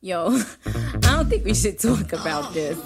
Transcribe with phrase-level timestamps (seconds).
[0.00, 0.30] Yo,
[0.66, 2.78] I don't think we should talk about this.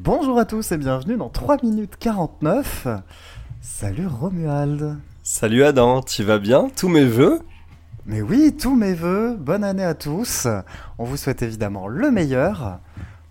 [0.00, 2.86] Bonjour à tous et bienvenue dans 3 minutes 49.
[3.60, 4.96] Salut Romuald.
[5.24, 6.68] Salut Adam, tu vas bien?
[6.76, 7.40] Tous mes vœux
[8.06, 10.46] Mais oui, tous mes voeux, bonne année à tous.
[10.98, 12.78] On vous souhaite évidemment le meilleur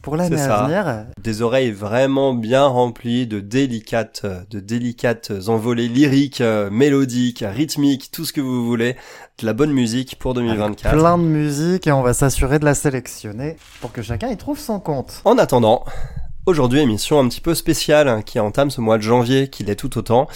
[0.04, 1.06] pour l'année à venir.
[1.20, 8.26] Des oreilles vraiment bien remplies de délicates, de délicates envolées lyriques, euh, mélodiques, rythmiques, tout
[8.26, 8.96] ce que vous voulez.
[9.40, 10.96] De la bonne musique pour 2024.
[10.96, 14.60] Plein de musique et on va s'assurer de la sélectionner pour que chacun y trouve
[14.60, 15.22] son compte.
[15.26, 15.86] En attendant,
[16.46, 19.76] aujourd'hui émission un petit peu spéciale hein, qui entame ce mois de janvier, qui l'est
[19.76, 20.27] tout autant.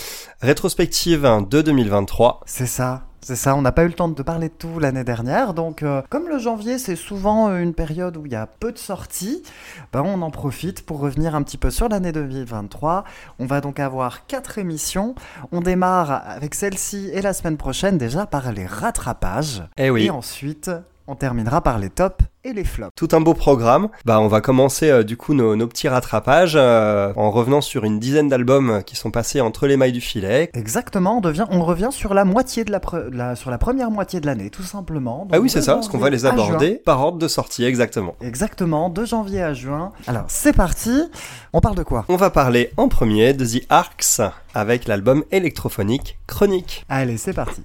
[0.42, 2.42] Rétrospective hein, de 2023.
[2.46, 3.07] C'est ça.
[3.22, 5.84] C'est ça, on n'a pas eu le temps de parler de tout l'année dernière, donc
[5.84, 8.78] euh, comme le janvier c'est souvent euh, une période où il y a peu de
[8.78, 9.44] sorties,
[9.92, 13.04] ben on en profite pour revenir un petit peu sur l'année 2023.
[13.40, 15.16] On va donc avoir quatre émissions.
[15.52, 19.64] On démarre avec celle-ci et la semaine prochaine déjà par les rattrapages.
[19.78, 20.06] Eh oui.
[20.06, 20.72] Et ensuite,
[21.08, 22.92] on terminera par les tops et les flops.
[22.96, 23.90] Tout un beau programme.
[24.06, 27.84] Bah, on va commencer euh, du coup nos, nos petits rattrapages euh, en revenant sur
[27.84, 30.50] une dizaine d'albums qui sont passés entre les mailles du filet.
[30.54, 33.92] Exactement, on, devient, on revient sur la moitié de la, pre- la- sur la première
[33.92, 35.20] moitié de l'année, tout simplement.
[35.26, 38.16] Donc, Ah oui, c'est ça, parce qu'on va les aborder par ordre de sortie, exactement.
[38.22, 39.92] Exactement, de janvier à juin.
[40.08, 41.04] Alors, c'est parti.
[41.54, 42.06] On parle de quoi?
[42.10, 44.22] On va parler en premier de The Arcs
[44.54, 46.86] avec l'album électrophonique Chronique.
[46.90, 47.64] Allez, c'est parti.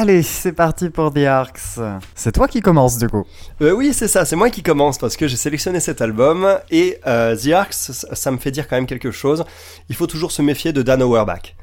[0.00, 1.80] Allez, c'est parti pour The Arcs.
[2.14, 3.24] C'est toi qui commence du coup.
[3.60, 7.00] Euh, oui, c'est ça, c'est moi qui commence parce que j'ai sélectionné cet album et
[7.08, 9.44] euh, The Arcs, ça, ça me fait dire quand même quelque chose.
[9.88, 11.56] Il faut toujours se méfier de Dan Auerbach.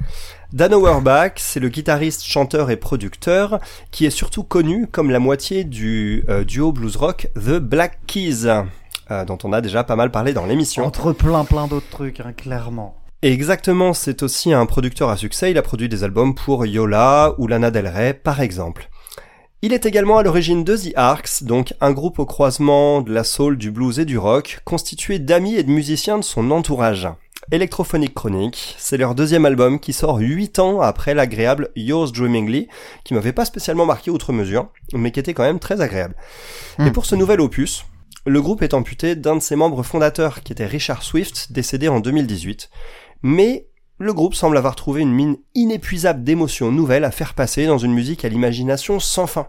[0.52, 3.58] Dan Auerbach, c'est le guitariste, chanteur et producteur
[3.90, 8.44] qui est surtout connu comme la moitié du euh, duo blues rock The Black Keys,
[9.26, 10.84] dont on a déjà pas mal parlé dans l'émission.
[10.84, 12.96] Entre plein plein d'autres trucs, hein, clairement.
[13.26, 17.34] Et exactement, c'est aussi un producteur à succès, il a produit des albums pour Yola
[17.38, 18.88] ou Lana Del Rey par exemple.
[19.62, 23.24] Il est également à l'origine de The Arcs, donc un groupe au croisement de la
[23.24, 27.08] soul, du blues et du rock, constitué d'amis et de musiciens de son entourage.
[27.50, 32.68] Electrophonic Chronic, c'est leur deuxième album qui sort 8 ans après l'agréable Yours Dreamingly,
[33.02, 36.14] qui m'avait pas spécialement marqué outre mesure, mais qui était quand même très agréable.
[36.78, 36.92] Et Hmm.
[36.92, 37.86] pour ce nouvel opus,
[38.24, 42.00] le groupe est amputé d'un de ses membres fondateurs, qui était Richard Swift, décédé en
[42.00, 42.70] 2018.
[43.22, 43.66] Mais
[43.98, 47.92] le groupe semble avoir trouvé une mine inépuisable d'émotions nouvelles à faire passer dans une
[47.94, 49.48] musique à l'imagination sans fin.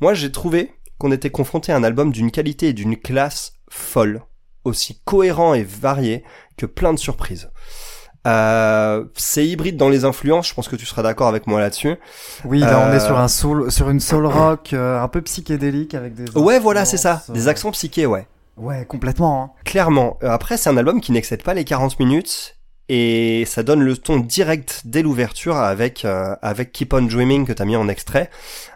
[0.00, 4.22] Moi, j'ai trouvé qu'on était confronté à un album d'une qualité et d'une classe folle,
[4.64, 6.22] aussi cohérent et varié
[6.56, 7.50] que plein de surprises.
[8.24, 11.96] Euh, c'est hybride dans les influences, je pense que tu seras d'accord avec moi là-dessus.
[12.44, 15.20] Oui, là on Euh, est sur un soul, sur une soul rock euh, un peu
[15.22, 16.30] psychédélique avec des.
[16.38, 17.14] Ouais, voilà, c'est ça.
[17.14, 18.28] influences, Des euh, accents psychés, ouais.
[18.56, 19.42] Ouais, complètement.
[19.42, 19.50] hein.
[19.64, 20.18] Clairement.
[20.22, 22.56] Euh, Après, c'est un album qui n'excède pas les 40 minutes
[22.94, 27.54] et ça donne le ton direct dès l'ouverture avec euh, avec Keep on Dreaming que
[27.54, 28.28] t'as mis en extrait,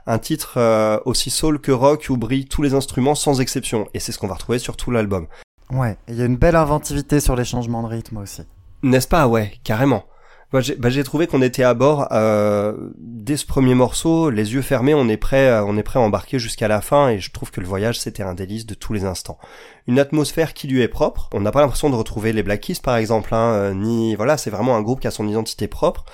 [0.07, 4.01] un titre euh, aussi soul que rock où brillent tous les instruments sans exception et
[4.01, 5.27] c'est ce qu'on va retrouver sur tout l'album.
[5.71, 8.41] Ouais, il y a une belle inventivité sur les changements de rythme aussi.
[8.83, 9.29] N'est-ce pas?
[9.29, 10.07] Ouais, carrément.
[10.53, 14.55] Moi, j'ai bah, j'ai trouvé qu'on était à bord euh, dès ce premier morceau, les
[14.55, 17.19] yeux fermés, on est prêt, euh, on est prêt à embarquer jusqu'à la fin, et
[17.19, 19.39] je trouve que le voyage c'était un délice de tous les instants.
[19.87, 21.29] Une atmosphère qui lui est propre.
[21.33, 24.37] On n'a pas l'impression de retrouver les Black Keys par exemple, hein, euh, ni voilà,
[24.37, 26.05] c'est vraiment un groupe qui a son identité propre,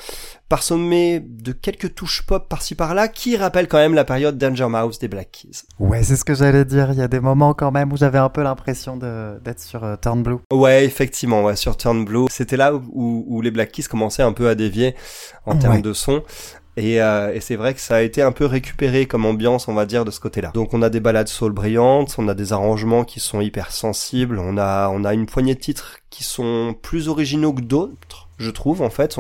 [0.49, 4.99] parsemé de quelques touches pop par-ci par-là, qui rappellent quand même la période Danger Mouse
[4.99, 5.63] des Black Keys.
[5.79, 6.93] Ouais, c'est ce que j'allais dire.
[6.93, 9.83] Il y a des moments quand même où j'avais un peu l'impression de d'être sur
[9.85, 10.37] euh, Turn Blue.
[10.53, 14.33] Ouais, effectivement, ouais, sur Turn Blue, c'était là où, où, les Black Keys commençaient un
[14.33, 14.95] peu à dévier
[15.47, 16.23] en termes de son.
[16.77, 19.75] Et, euh, et c'est vrai que ça a été un peu récupéré comme ambiance, on
[19.75, 20.51] va dire, de ce côté-là.
[20.55, 24.39] Donc on a des balades soul brillantes, on a des arrangements qui sont hyper sensibles,
[24.39, 28.51] on a on a une poignée de titres qui sont plus originaux que d'autres, je
[28.51, 28.83] trouve.
[28.83, 29.17] En fait,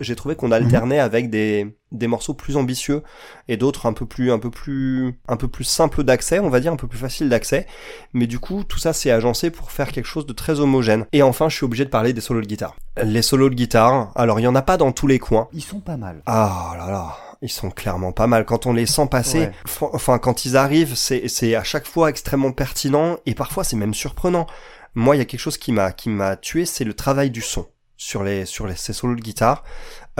[0.00, 3.02] j'ai trouvé qu'on alternait avec des, des morceaux plus ambitieux
[3.48, 6.60] et d'autres un peu plus, un peu plus, un peu plus simples d'accès, on va
[6.60, 7.66] dire, un peu plus facile d'accès.
[8.12, 11.06] Mais du coup, tout ça s'est agencé pour faire quelque chose de très homogène.
[11.12, 12.74] Et enfin, je suis obligé de parler des solos de guitare.
[13.02, 15.48] Les solos de guitare, alors il y en a pas dans tous les coins.
[15.52, 16.22] Ils sont pas mal.
[16.26, 18.44] Ah là là, ils sont clairement pas mal.
[18.44, 19.52] Quand on les sent passer, Ouais.
[19.92, 23.94] enfin quand ils arrivent, c'est c'est à chaque fois extrêmement pertinent et parfois c'est même
[23.94, 24.46] surprenant.
[24.96, 27.40] Moi, il y a quelque chose qui m'a qui m'a tué, c'est le travail du
[27.40, 27.66] son
[28.04, 29.64] sur les sur les ces solos de guitare.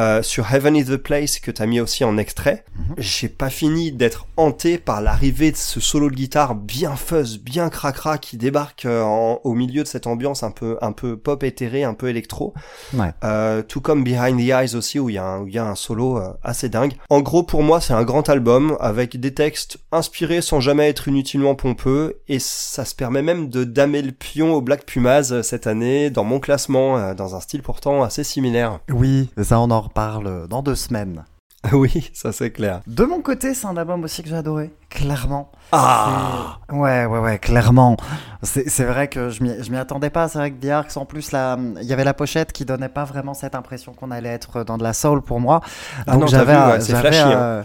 [0.01, 2.95] Euh, sur Heaven is the Place que t'as mis aussi en extrait, Mhm.
[2.99, 7.69] j'ai pas fini d'être hanté par l'arrivée de ce solo de guitare bien fuzz, bien
[7.69, 11.45] cracra qui débarque euh, en- au milieu de cette ambiance un peu un peu pop
[11.45, 12.55] éthéré, un peu électro.
[12.93, 13.13] Ouais.
[13.23, 15.59] Euh, tout comme Behind the Eyes aussi où il y a un, où il y
[15.59, 16.95] a un solo euh, assez dingue.
[17.09, 21.07] En gros pour moi c'est un grand album avec des textes inspirés sans jamais être
[21.07, 25.69] inutilement pompeux et ça se permet même de damer le pion au Black Pumas cette
[25.69, 28.81] année dans mon classement dans un style pourtant assez similaire.
[28.91, 31.25] Oui, ça on en reparle dans deux semaines.
[31.73, 32.81] oui, ça c'est clair.
[32.87, 35.51] De mon côté, c'est un album aussi que j'ai adoré, clairement.
[35.73, 37.97] Ah Ouais, ouais, ouais, clairement.
[38.43, 40.29] C'est vrai que je m'y attendais pas.
[40.29, 43.05] C'est vrai que The Arcs, en plus, il y avait la pochette qui donnait pas
[43.05, 45.63] vraiment cette impression qu'on allait être dans de la soul pour moi.
[46.07, 47.65] Ah j'avais ouais, j'avais, flashy, hein.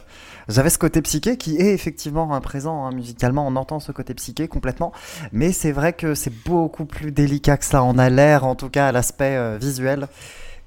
[0.50, 4.48] J'avais ce côté psyché qui est effectivement présent hein, musicalement, on entend ce côté psyché
[4.48, 4.92] complètement,
[5.32, 8.70] mais c'est vrai que c'est beaucoup plus délicat que ça en a l'air, en tout
[8.70, 10.08] cas à l'aspect euh, visuel.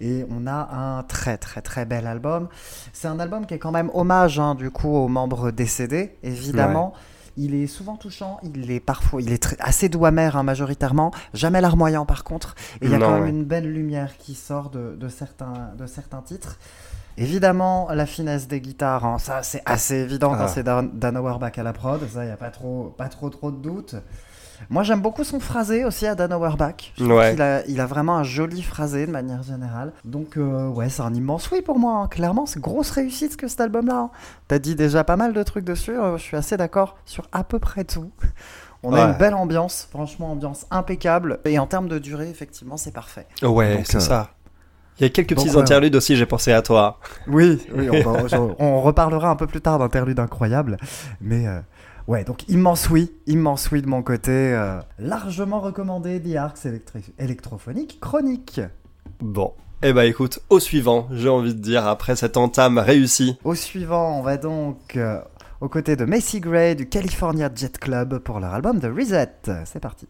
[0.05, 2.49] Et on a un très très très bel album.
[2.93, 6.93] C'est un album qui est quand même hommage hein, du coup aux membres décédés, évidemment.
[7.39, 11.63] Il est souvent touchant, il est parfois, il est assez doux amer hein, majoritairement, jamais
[11.63, 12.55] larmoyant par contre.
[12.83, 13.31] Et il y a Non, quand même ouais.
[13.31, 16.59] une belle lumière qui sort de, de certains, de certains titres.
[17.17, 20.49] Évidemment, la finesse des guitares, hein, ça c'est assez évident quand Ah.
[20.49, 23.31] c'est Dan, Dan Auerbach à la prod, ça il n'y a pas trop, pas trop
[23.31, 23.95] trop de doutes.
[24.71, 26.93] Moi j'aime beaucoup son phrasé aussi à Dan Auerbach.
[26.97, 27.33] Je trouve Ouais.
[27.33, 29.93] qu'il a, il a vraiment un joli phrasé de manière générale.
[30.05, 31.99] Donc euh, ouais, c'est un immense oui pour moi.
[32.03, 32.09] hein.
[32.09, 33.95] Clairement, c'est grosse réussite que cet album-là.
[33.97, 34.11] hein.
[34.49, 37.45] T'as dit déjà pas mal de trucs dessus, euh, je suis assez d'accord sur à
[37.45, 38.11] peu près tout.
[38.85, 41.39] On a une belle ambiance, franchement ambiance impeccable.
[41.45, 43.29] Et en termes de durée, effectivement, c'est parfait.
[43.43, 44.31] Ouais, c'est euh, ça.
[44.99, 46.99] Il y a quelques donc, petits interludes aussi, j'ai pensé à toi.
[47.29, 50.77] Oui, oui on, va- on- reparlera un peu plus tard d'interlude incroyable.
[51.21, 51.47] Mais
[52.07, 54.31] ouais, donc immense oui, immense oui de mon côté.
[54.31, 56.67] euh, largement recommandé The Arcs
[57.19, 58.61] électrophonique chronique.
[59.21, 59.53] Bon.
[59.85, 63.37] Eh ben écoute, au suivant, j'ai envie de dire, après cette entame réussie.
[63.43, 65.21] Au suivant, on va donc euh,
[65.61, 69.33] aux côtés de Macy Gray du California Jet Club pour leur album The Reset.
[69.65, 70.07] C'est parti.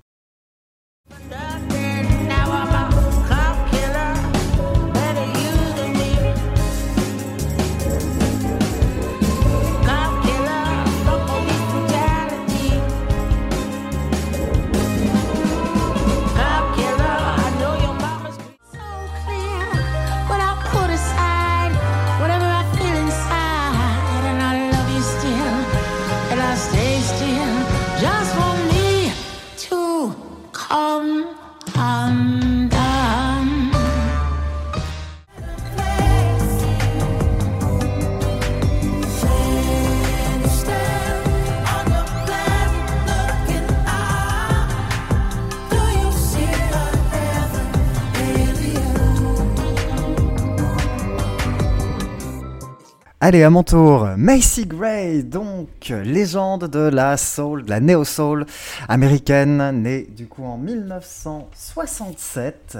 [53.24, 58.46] Allez, à mon tour, Macy Gray, donc légende de la soul, de la néo-soul
[58.88, 62.78] américaine, née du coup en 1967.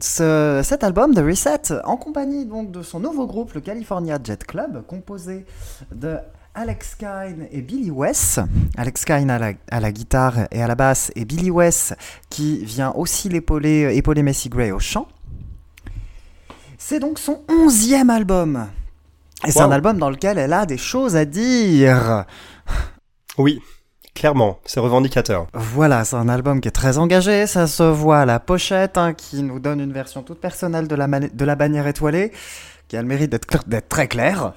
[0.00, 4.42] Ce- cet album de Reset, en compagnie donc de son nouveau groupe, le California Jet
[4.44, 5.46] Club, composé
[5.94, 6.16] de
[6.56, 8.40] Alex Kine et Billy West.
[8.76, 11.94] Alex Kine à la, à la guitare et à la basse, et Billy West
[12.30, 15.06] qui vient aussi l'épauler, épauler Macy Gray au chant.
[16.78, 18.66] C'est donc son onzième album.
[19.46, 22.24] Et c'est un album dans lequel elle a des choses à dire.
[23.36, 23.60] Oui,
[24.14, 25.46] clairement, c'est revendicateur.
[25.54, 29.12] Voilà, c'est un album qui est très engagé, ça se voit à la pochette, hein,
[29.12, 32.32] qui nous donne une version toute personnelle de la, de la bannière étoilée,
[32.88, 34.52] qui a le mérite d'être très claire.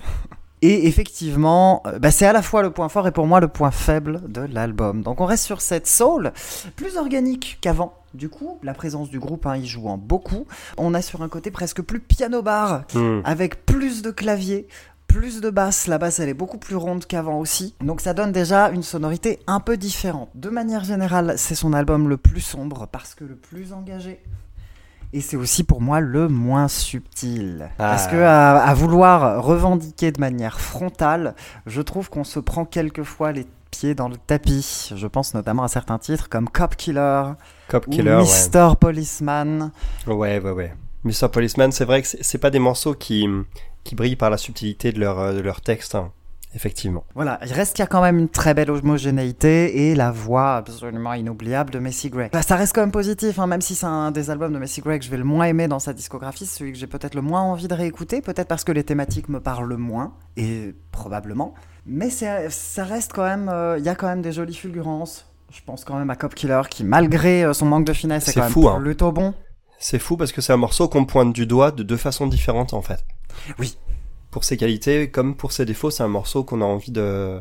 [0.61, 3.47] Et effectivement, euh, bah, c'est à la fois le point fort et pour moi le
[3.47, 5.03] point faible de l'album.
[5.03, 6.31] Donc on reste sur cette soul,
[6.75, 7.93] plus organique qu'avant.
[8.17, 10.47] Du coup, la présence du groupe hein, y jouant beaucoup,
[10.77, 13.21] on a sur un côté presque plus piano-bar, Hmm.
[13.25, 14.67] avec plus de claviers,
[15.07, 15.85] plus de basse.
[15.85, 17.75] La basse, elle est beaucoup plus ronde qu'avant aussi.
[17.79, 20.29] Donc ça donne déjà une sonorité un peu différente.
[20.33, 24.19] De manière générale, c'est son album le plus sombre parce que le plus engagé.
[25.13, 27.69] Et c'est aussi pour moi le moins subtil.
[27.73, 27.91] Ah.
[27.91, 31.35] Parce que à, à vouloir revendiquer de manière frontale,
[31.67, 34.91] je trouve qu'on se prend quelquefois les pieds dans le tapis.
[34.95, 37.23] Je pense notamment à certains titres comme Cop Killer
[37.69, 38.23] Cop ou Killer, ouais.
[38.23, 38.75] Mr.
[38.79, 39.71] Policeman.
[40.05, 40.73] Ouais, ouais, ouais.
[41.03, 41.29] Mr.
[41.31, 43.27] Policeman, c'est vrai que c'est pas des morceaux qui,
[43.83, 46.11] qui brillent par la subtilité de leur, de leur texte, hein.
[46.53, 47.05] effectivement.
[47.15, 50.57] Voilà, il reste qu'il y a quand même une très belle homogénéité et la voix
[50.57, 52.29] absolument inoubliable de Messi Gray.
[52.33, 54.81] Bah, ça reste quand même positif, hein, même si c'est un des albums de Messi
[54.81, 57.21] Gray que je vais le moins aimer dans sa discographie, celui que j'ai peut-être le
[57.21, 61.53] moins envie de réécouter, peut-être parce que les thématiques me parlent le moins, et probablement.
[61.85, 65.25] Mais ça reste quand même, euh, il y a quand même des jolies fulgurances.
[65.51, 68.31] Je pense quand même à Cop Killer qui, malgré euh, son manque de finesse, est,
[68.31, 68.81] C'est quand fou, même hein.
[68.81, 69.33] plutôt bon.
[69.79, 72.73] C'est fou parce que c'est un morceau qu'on pointe du doigt de deux façons différentes,
[72.73, 73.05] en fait.
[73.59, 73.77] Oui.
[74.31, 77.39] Pour ses qualités comme pour ses défauts, c'est un morceau qu'on a envie de,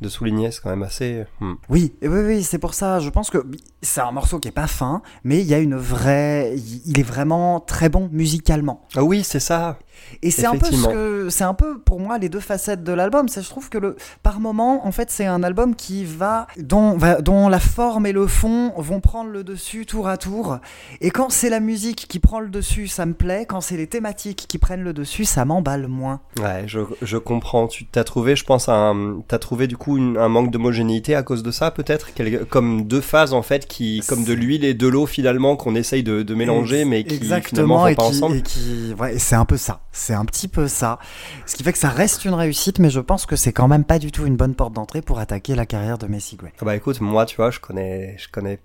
[0.00, 0.50] de souligner.
[0.50, 1.24] C'est quand même assez...
[1.40, 1.54] hmm.
[1.68, 3.00] Oui, oui, oui, c'est pour ça.
[3.00, 3.46] Je pense que
[3.80, 6.54] c'est un morceau qui est pas fin, mais il y a une vraie,
[6.86, 8.86] il est vraiment très bon musicalement.
[8.94, 9.78] Ah oui, c'est ça.
[10.22, 10.92] Et c'est un peu ce Effectivement.
[10.92, 13.28] que, c'est un peu pour moi les deux facettes de l'album.
[13.28, 16.96] C'est je trouve que le, par moment, en fait, c'est un album qui va, dont,
[16.96, 20.58] va- dont la forme et le fond vont prendre le dessus tour à tour.
[21.00, 23.46] Et quand c'est la musique qui prend le dessus, ça me plaît.
[23.48, 26.20] Quand c'est les thématiques qui prennent le dessus, ça m'emballe moins.
[26.40, 27.68] Ouais, je, je comprends.
[27.68, 31.22] Tu t'as trouvé, je pense, un, t'as trouvé du coup une- un manque d'homogénéité à
[31.22, 32.08] cause de ça, peut-être,
[32.48, 36.02] comme deux phases en fait, qui, comme de l'huile et de l'eau finalement qu'on essaye
[36.02, 38.36] de, de mélanger, mais qui finalement Exactement, vont et pas qui, ensemble?
[38.36, 39.80] et qui, ouais, c'est un peu ça.
[39.98, 40.98] C'est un petit peu ça.
[41.46, 43.84] Ce qui fait que ça reste une réussite, mais je pense que c'est quand même
[43.84, 46.52] pas du tout une bonne porte d'entrée pour attaquer la carrière de Messi Gray.
[46.60, 48.60] Ah bah écoute, moi, tu vois, je connais, je connais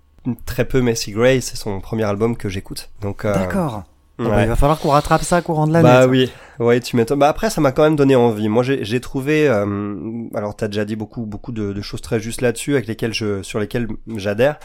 [0.46, 1.42] très peu Messi Gray.
[1.42, 2.88] C'est son premier album que j'écoute.
[3.02, 3.24] Donc.
[3.24, 3.82] euh, D'accord.
[4.16, 4.42] Bon, bah, ouais.
[4.44, 5.88] il va falloir qu'on rattrape ça courant de l'année.
[5.88, 6.08] Bah ça.
[6.08, 7.18] oui, ouais, tu m'étonnes.
[7.18, 8.48] Bah après, ça m'a quand même donné envie.
[8.48, 9.48] Moi, j'ai j'ai trouvé.
[9.48, 9.96] Euh,
[10.34, 13.42] alors, t'as déjà dit beaucoup, beaucoup de, de choses très justes là-dessus, avec lesquelles je,
[13.42, 14.60] sur lesquelles j'adhère,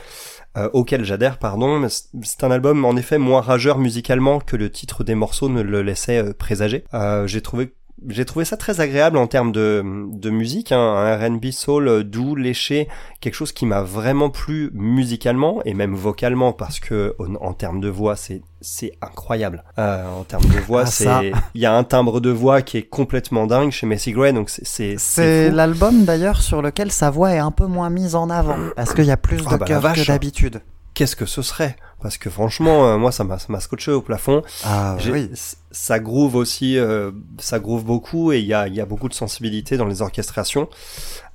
[0.58, 1.88] euh, auxquelles j'adhère, pardon.
[1.89, 5.82] C'est un album, en effet, moins rageur musicalement que le titre des morceaux ne le
[5.82, 6.84] laissait euh, présager.
[6.94, 7.74] Euh, j'ai trouvé
[8.08, 12.03] j'ai trouvé ça très agréable en termes de, de musique, hein, un R&B soul euh,
[12.03, 12.88] doux, léché,
[13.20, 17.79] quelque chose qui m'a vraiment plu musicalement et même vocalement parce que en, en termes
[17.82, 19.63] de voix c'est c'est incroyable.
[19.77, 22.77] Euh, en termes de voix, Ah, c'est il y a un timbre de voix qui
[22.77, 27.32] est complètement dingue chez Messi Gray, donc c'est c'est l'album d'ailleurs sur lequel sa voix
[27.34, 29.65] est un peu moins mise en avant, parce qu'il y a plus de Ah bah,
[29.65, 30.01] cœur vache.
[30.01, 30.62] que d'habitude.
[31.00, 31.77] Qu'est-ce que ce serait?
[32.01, 34.41] Parce que franchement, euh, moi ça m'a scotché au plafond.
[34.65, 35.32] Ah oui.
[35.72, 39.08] Ça groove aussi, euh, ça groove beaucoup et il y a, il y a beaucoup
[39.08, 40.68] de sensibilité dans les orchestrations.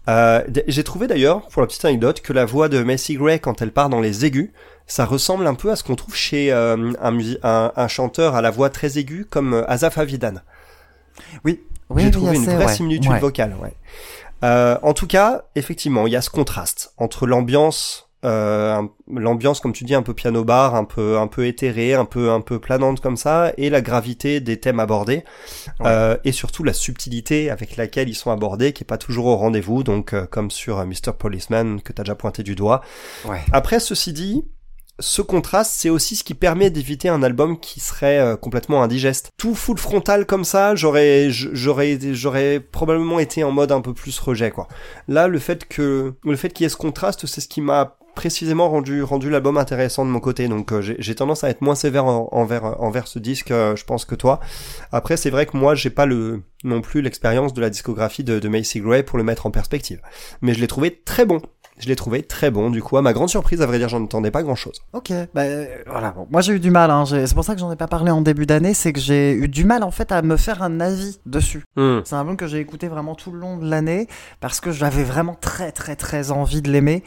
[0.08, 3.62] Euh, J'ai trouvé d'ailleurs, pour la petite anecdote, que la voix de Messi Gray quand
[3.62, 4.50] elle part dans les aigus,
[4.86, 8.42] ça ressemble un peu à ce qu'on trouve chez un, musi- un, un chanteur à
[8.42, 10.34] la voix très aiguë comme Azaf Avidan.
[11.42, 12.74] Oui, oui, J'ai oui, trouvé une vraie ouais.
[12.74, 13.18] similitude Ouais.
[13.18, 13.56] vocale.
[13.62, 13.74] Ouais.
[14.42, 19.84] En tout cas, effectivement, il y a ce contraste entre l'ambiance, euh, l'ambiance comme tu
[19.84, 23.00] dis un peu piano bar, un peu un peu éthérée, un peu un peu planante
[23.00, 25.24] comme ça, et la gravité des thèmes abordés,
[25.80, 25.86] Ouais.
[25.86, 29.36] euh, et surtout la subtilité avec laquelle ils sont abordés, qui est pas toujours au
[29.36, 29.82] rendez-vous.
[29.84, 32.80] Donc, euh, comme sur euh, Mr Policeman que t'as déjà pointé du doigt.
[33.24, 33.40] Ouais.
[33.52, 34.44] Après, ceci dit,
[35.00, 39.30] ce contraste, c'est aussi ce qui permet d'éviter un album qui serait euh, complètement indigeste.
[39.36, 41.30] Tout full frontal comme ça, j'aurais,
[42.70, 44.68] probablement été en mode un peu plus rejet, quoi.
[45.08, 46.14] Là, le fait qu'il
[46.60, 50.46] y ait ce contraste, c'est ce qui m'a précisément rendu, l'album intéressant de mon côté.
[50.46, 54.04] Donc, euh, j'ai, tendance à être moins sévère en- envers, ce disque, euh, je pense
[54.04, 54.38] que toi.
[54.92, 58.80] Après, c'est vrai que moi, j'ai pas non plus l'expérience de la discographie de Macy
[58.80, 60.00] Gray pour le mettre en perspective.
[60.40, 61.42] Mais je l'ai trouvé très bon.
[61.78, 64.04] Je l'ai trouvé très bon, du coup, à ma grande surprise, à vrai dire, j'en
[64.04, 64.80] attendais pas grand chose.
[64.92, 66.12] Ok, bah, euh, voilà.
[66.12, 66.26] Bon.
[66.30, 67.04] Moi j'ai eu du mal, hein.
[67.06, 69.48] c'est pour ça que j'en ai pas parlé en début d'année, c'est que j'ai eu
[69.48, 71.64] du mal en fait à me faire un avis dessus.
[71.76, 74.08] C'est un album que j'ai écouté vraiment tout le long de l'année
[74.40, 77.02] parce que j'avais vraiment très très très envie de l'aimer,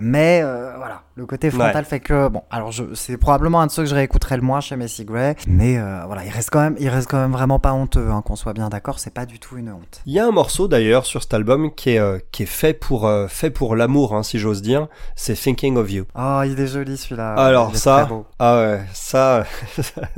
[0.00, 3.82] mais euh, voilà, le côté frontal fait que bon, alors c'est probablement un de ceux
[3.82, 6.76] que je réécouterai le moins chez Messi Gray, mais euh, voilà, il reste quand même,
[6.78, 9.38] il reste quand même vraiment pas honteux, hein, qu'on soit bien d'accord, c'est pas du
[9.38, 10.02] tout une honte.
[10.06, 12.74] Il y a un morceau d'ailleurs sur cet album qui est, euh, qui est fait
[12.74, 14.88] pour, fait pour l'amour, hein, si j'ose dire.
[15.16, 16.04] C'est Thinking of You.
[16.14, 17.34] Oh, il est joli celui-là.
[17.34, 19.44] Alors ça, ah ouais, ça,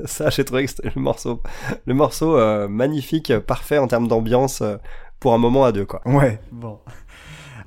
[0.05, 1.41] ça, j'ai trouvé que c'était le morceau,
[1.85, 4.77] le morceau euh, magnifique, parfait en termes d'ambiance euh,
[5.21, 6.01] pour un moment à deux, quoi.
[6.05, 6.79] Ouais, bon.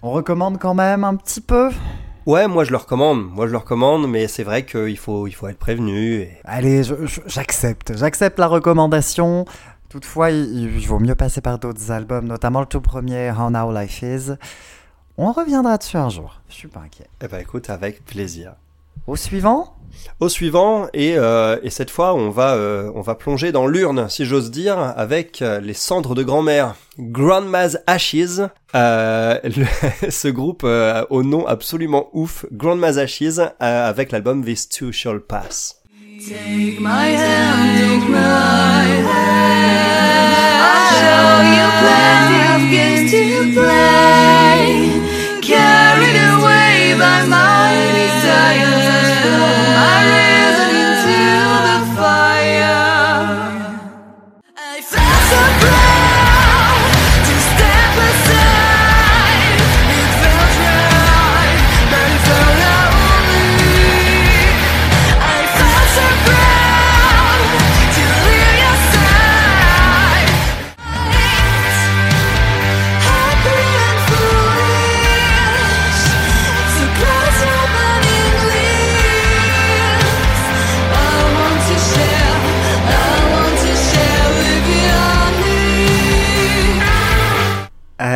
[0.04, 1.72] On recommande quand même un petit peu?
[2.26, 5.32] Ouais, moi je le recommande, moi je le recommande, mais c'est vrai qu'il faut, il
[5.32, 6.16] faut être prévenu.
[6.22, 6.38] Et...
[6.44, 6.82] Allez,
[7.28, 7.96] j'accepte.
[7.96, 9.46] J'accepte la recommandation.
[9.90, 13.72] Toutefois, il, il vaut mieux passer par d'autres albums, notamment le tout premier How Now
[13.72, 14.32] Life Is.
[15.18, 16.42] On reviendra dessus un jour.
[16.50, 17.08] Je suis pas inquiet.
[17.24, 18.54] Eh ben écoute, avec plaisir.
[19.08, 19.74] Au suivant?
[20.20, 24.10] Au suivant, et, euh, et cette fois, on va, euh, on va plonger dans l'urne,
[24.10, 26.76] si j'ose dire, avec euh, les cendres de grand-mère.
[27.00, 28.42] Grandma's Ashes,
[28.76, 33.50] euh, le- ce groupe euh, au nom absolument ouf, Grandma's Ashes, euh,
[33.90, 35.82] avec l'album This Too Shall Pass.
[36.20, 39.86] Take my hand, take my hand.
[40.62, 44.05] I'll show you plenty of games to play.
[46.98, 47.45] Carried away by my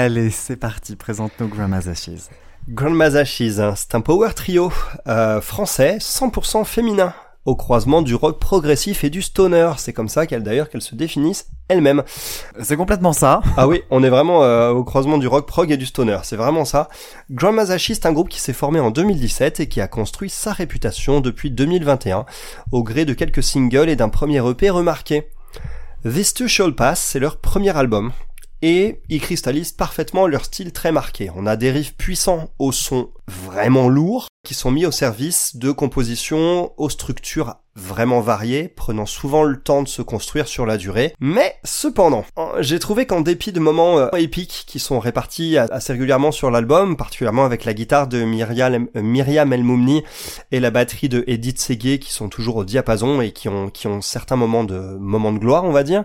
[0.10, 2.32] Allez, c'est parti, présente-nous Grandma's Ashes.
[2.68, 4.72] Grandma's Ashes, hein, c'est un power trio
[5.08, 7.14] euh, français 100% féminin
[7.46, 9.70] au croisement du rock progressif et du stoner.
[9.78, 12.02] C'est comme ça qu'elle d'ailleurs qu'elles se définissent elles-mêmes.
[12.60, 13.42] C'est complètement ça.
[13.56, 16.38] Ah oui, on est vraiment euh, au croisement du rock prog et du stoner, c'est
[16.38, 16.90] vraiment ça.
[17.30, 20.54] Grandma's Ashes, c'est un groupe qui s'est formé en 2017 et qui a construit sa
[20.54, 22.26] réputation depuis 2021
[22.72, 25.30] au gré de quelques singles et d'un premier EP remarqué.
[26.04, 28.12] This Too Shall Pass, c'est leur premier album.
[28.62, 31.32] Et ils cristallisent parfaitement leur style très marqué.
[31.36, 35.72] On a des riffs puissants au son vraiment lourd qui sont mis au service de
[35.72, 41.14] compositions aux structures vraiment variées, prenant souvent le temps de se construire sur la durée.
[41.20, 42.26] Mais cependant,
[42.60, 46.98] j'ai trouvé qu'en dépit de moments euh, épiques qui sont répartis assez régulièrement sur l'album,
[46.98, 49.54] particulièrement avec la guitare de Myriam, euh, Myriam
[50.52, 53.88] et la batterie de Edith Seguet qui sont toujours au diapason et qui ont, qui
[53.88, 56.04] ont certains moments de, moments de gloire, on va dire,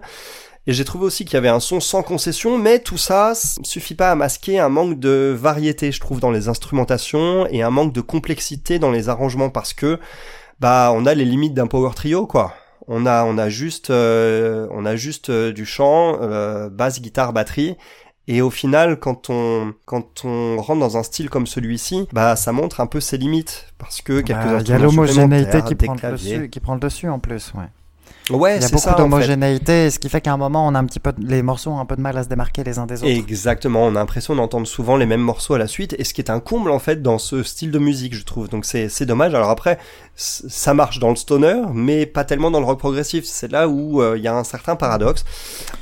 [0.66, 3.94] et j'ai trouvé aussi qu'il y avait un son sans concession, mais tout ça suffit
[3.94, 7.92] pas à masquer un manque de variété, je trouve, dans les instrumentations et un manque
[7.92, 10.00] de complexité dans les arrangements parce que,
[10.61, 12.54] bah, on a les limites d'un power trio, quoi.
[12.87, 17.33] On a, on a juste, euh, on a juste euh, du chant, euh, basse, guitare,
[17.33, 17.76] batterie.
[18.26, 22.52] Et au final, quand on, quand on rentre dans un style comme celui-ci, bah, ça
[22.52, 23.66] montre un peu ses limites.
[23.76, 26.80] Parce que quelques Bah, Il y a l'homogénéité qui prend, le dessus, qui prend le
[26.80, 27.68] dessus en plus, ouais.
[28.30, 29.02] Ouais, Il y a beaucoup ça, en fait.
[29.02, 31.78] d'homogénéité, ce qui fait qu'à un moment, on a un petit peu, les morceaux ont
[31.78, 33.10] un peu de mal à se démarquer les uns des autres.
[33.10, 36.20] Exactement, on a l'impression d'entendre souvent les mêmes morceaux à la suite, et ce qui
[36.22, 38.48] est un comble en fait dans ce style de musique, je trouve.
[38.48, 39.34] Donc c'est c'est dommage.
[39.34, 39.78] Alors après,
[40.16, 43.24] ça marche dans le stoner, mais pas tellement dans le rock progressif.
[43.24, 45.24] C'est là où euh, il y a un certain paradoxe.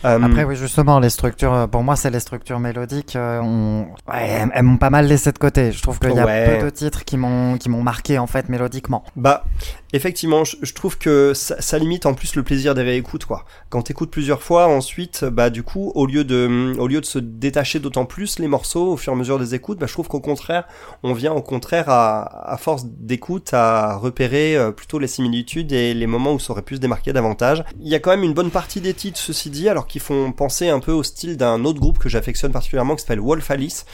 [0.04, 3.86] Euh, Après, oui, justement, les structures, euh, pour moi, c'est les structures mélodiques, euh, on...
[4.10, 5.70] ouais, elles, m'ont pas mal laissé de côté.
[5.72, 6.58] Je trouve qu'il y a Ouais.
[6.58, 9.04] peu de titres qui m'ont, qui m'ont marqué, en fait, mélodiquement.
[9.16, 9.44] Bah,
[9.92, 13.44] effectivement, je, je trouve que ça, ça limite en plus le plaisir des réécoutes, quoi.
[13.68, 17.18] Quand t'écoutes plusieurs fois, ensuite, bah, du coup, au lieu de, au lieu de se
[17.18, 20.08] détacher d'autant plus les morceaux au fur et à mesure des écoutes, bah, je trouve
[20.08, 20.64] qu'au contraire,
[21.02, 25.94] on vient au contraire à, à force d'écoute à repérer euh, plutôt les similitudes et
[25.94, 27.64] les moments où ça aurait pu se démarquer davantage.
[27.80, 30.32] Il y a quand même une bonne partie des titres, ceci dit, alors qui font
[30.32, 33.84] penser un peu au style d'un autre groupe que j'affectionne particulièrement, qui s'appelle Wolf Alice,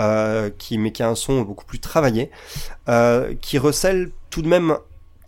[0.00, 2.30] euh, qui, mais qui a un son beaucoup plus travaillé,
[2.88, 4.76] euh, qui recèle tout de même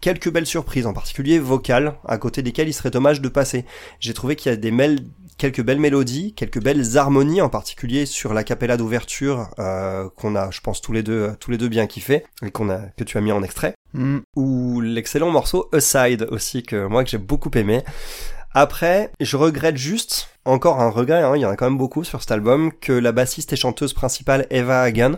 [0.01, 3.65] quelques belles surprises, en particulier vocales, à côté desquelles il serait dommage de passer.
[3.99, 5.01] J'ai trouvé qu'il y a des mêl-
[5.39, 10.51] quelques belles mélodies, quelques belles harmonies, en particulier sur la capella d'ouverture euh, qu'on a,
[10.51, 13.17] je pense tous les deux, tous les deux bien kiffé et qu'on a, que tu
[13.17, 14.19] as mis en extrait, Hmm.
[14.37, 17.83] ou l'excellent morceau Aside aussi que moi que j'ai beaucoup aimé.
[18.53, 22.03] Après, je regrette juste, encore un regret, hein, il y en a quand même beaucoup
[22.05, 25.13] sur cet album, que la bassiste et chanteuse principale Eva Hagan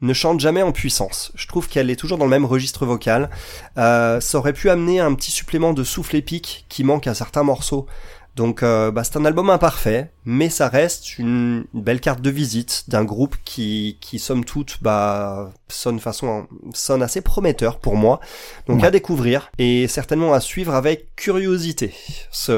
[0.00, 1.30] ne chante jamais en puissance.
[1.34, 3.30] Je trouve qu'elle est toujours dans le même registre vocal.
[3.78, 7.42] Euh, ça aurait pu amener un petit supplément de souffle épique qui manque à certains
[7.42, 7.86] morceaux.
[8.36, 12.30] Donc euh, bah, c'est un album imparfait, mais ça reste une, une belle carte de
[12.30, 18.20] visite d'un groupe qui, qui somme toute bah, sonne façon sonne assez prometteur pour moi.
[18.66, 18.86] Donc Ouais.
[18.86, 21.92] à découvrir et certainement à suivre avec curiosité.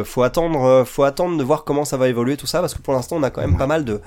[0.04, 2.82] Faut attendre, euh, faut attendre de voir comment ça va évoluer tout ça parce que
[2.82, 4.00] pour l'instant on a quand même pas mal de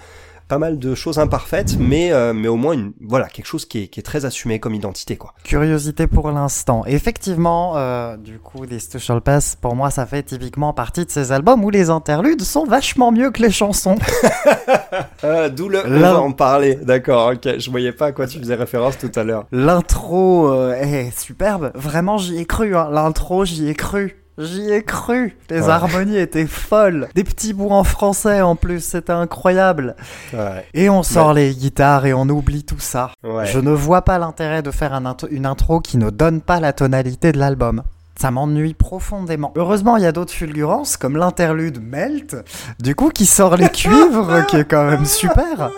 [0.48, 3.84] pas mal de choses imparfaites, mais euh, mais au moins une voilà quelque chose qui
[3.84, 5.34] est, qui est très assumé comme identité quoi.
[5.44, 6.84] Curiosité pour l'instant.
[6.86, 11.32] Effectivement, euh, du coup, Too Shall Pass, pour moi, ça fait typiquement partie de ces
[11.32, 13.96] albums où les interludes sont vachement mieux que les chansons.
[15.24, 16.76] Euh, D'où le on Là- va en parler.
[16.76, 17.58] D'accord, ok.
[17.60, 19.46] Je voyais pas à quoi tu faisais référence tout à l'heure.
[19.52, 21.72] L'intro euh, est superbe.
[21.74, 22.76] Vraiment, j'y ai cru.
[22.76, 22.90] Hein.
[22.92, 24.18] L'intro, j'y ai cru.
[24.38, 25.38] J'y ai cru.
[25.50, 25.70] Les Ouais.
[25.70, 27.08] harmonies étaient folles.
[27.16, 29.96] Des petits bouts en français en plus, c'était incroyable.
[30.34, 30.66] Ouais.
[30.74, 33.12] Et on sort les guitares et on oublie tout ça.
[33.24, 36.60] Je ne vois pas l'intérêt de faire un int- une intro qui ne donne pas
[36.60, 37.84] la tonalité de l'album.
[38.18, 39.52] Ça m'ennuie profondément.
[39.58, 42.36] Heureusement, il y a d'autres fulgurances, comme l'interlude Melt,
[42.80, 45.70] du coup, qui sort les cuivres, qui est quand même super,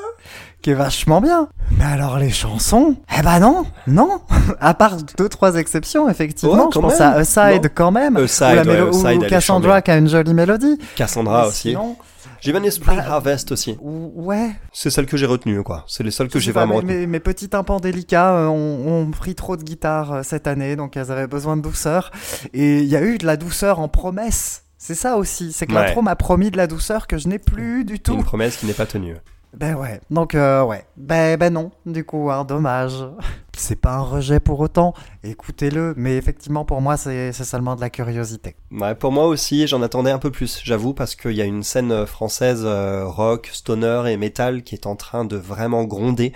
[0.61, 1.47] qui est vachement bien.
[1.77, 2.95] Mais alors les chansons?
[3.17, 4.21] Eh ben non, non.
[4.59, 6.65] à part deux trois exceptions effectivement.
[6.65, 7.09] Ouais, je pense même.
[7.09, 7.69] à Aside Non.
[7.75, 8.17] quand même.
[8.17, 10.77] Aside, ou, la ouais, Aside, ou Cassandra qui a une jolie mélodie.
[10.95, 11.69] Cassandra Mais aussi.
[11.69, 11.95] sinon,
[12.39, 13.77] J'ai bien Spring Bah, Harvest aussi.
[13.81, 14.51] ou- ouais.
[14.71, 15.83] C'est celle que j'ai retenue, quoi.
[15.87, 16.93] C'est les seules que j'ai vraiment mes, retenues.
[16.99, 20.75] mes- mes petits tympans délicats euh, ont, ont pris trop de guitare euh, cette année,
[20.75, 22.11] donc elles avaient besoin de douceur.
[22.53, 24.63] Et il y a eu de la douceur en promesse.
[24.77, 25.83] C'est ça aussi, c'est que Ouais.
[25.85, 28.13] l'intro m'a promis de la douceur que je n'ai plus du tout.
[28.13, 29.15] Une promesse qui n'est pas tenue.
[29.53, 32.93] Ben ouais, donc euh, ouais, ben, ben non, du coup, hein, dommage.
[33.57, 37.89] C'est pas un rejet pour autant, écoutez-le, mais effectivement pour moi c'est seulement de la
[37.89, 38.55] curiosité.
[38.69, 41.63] Ouais, pour moi aussi, j'en attendais un peu plus, j'avoue, parce qu'il y a une
[41.63, 46.33] scène euh, française euh, rock, stoner et metal qui est en train de vraiment gronder.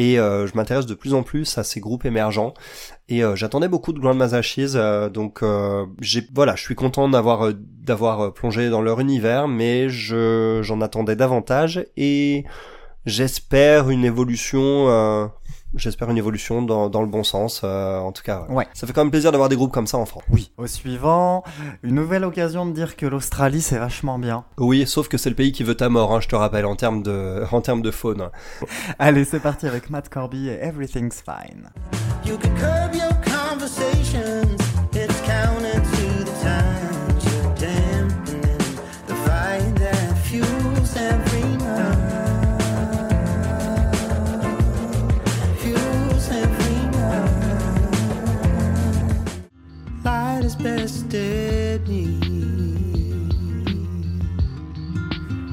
[0.00, 2.54] Et euh, je m'intéresse de plus en plus à ces groupes émergents.
[3.10, 5.44] Et euh, j'attendais beaucoup de Grandma's Ashes, euh, donc
[6.00, 11.84] j'ai voilà, je suis content d'avoir plongé dans leur univers, mais je j'en attendais davantage
[11.98, 12.46] et
[13.04, 15.30] j'espère une évolution.
[15.76, 18.44] J'espère une évolution dans, dans le bon sens, euh, en tout cas.
[18.48, 18.66] Ouais.
[18.74, 20.24] Ça fait quand même plaisir d'avoir des groupes comme ça en France.
[20.28, 20.50] Oui.
[20.56, 21.44] Au suivant,
[21.82, 24.44] une nouvelle occasion de dire que l'Australie c'est vachement bien.
[24.58, 26.74] Oui, sauf que c'est le pays qui veut ta mort, hein, je te rappelle, en
[26.74, 28.30] termes de, en termes de faune.
[28.98, 31.70] Allez, c'est parti avec Matt Corby et Everything's Fine.
[32.26, 33.09] You can curb your
[51.10, 51.20] best
[51.80, 52.18] steady.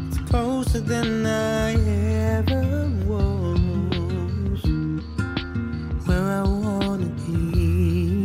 [0.07, 1.73] It's closer than I
[2.37, 4.63] ever was
[6.05, 8.23] where I wanna be.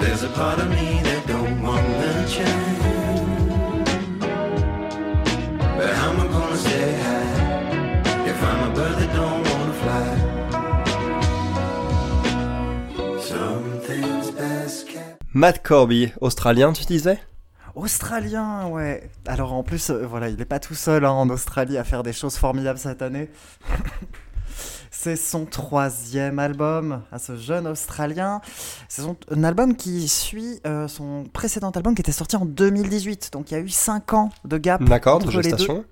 [0.00, 0.77] There's a part of me
[15.38, 17.16] Matt Corby, australien, tu disais?
[17.76, 19.08] Australien, ouais.
[19.24, 22.02] Alors en plus, euh, voilà, il est pas tout seul hein, en Australie à faire
[22.02, 23.30] des choses formidables cette année.
[24.90, 28.40] C'est son troisième album à ce jeune Australien.
[28.88, 33.30] C'est un album qui suit euh, son précédent album qui était sorti en 2018.
[33.32, 35.86] Donc il y a eu 5 ans de gap de entre les deux.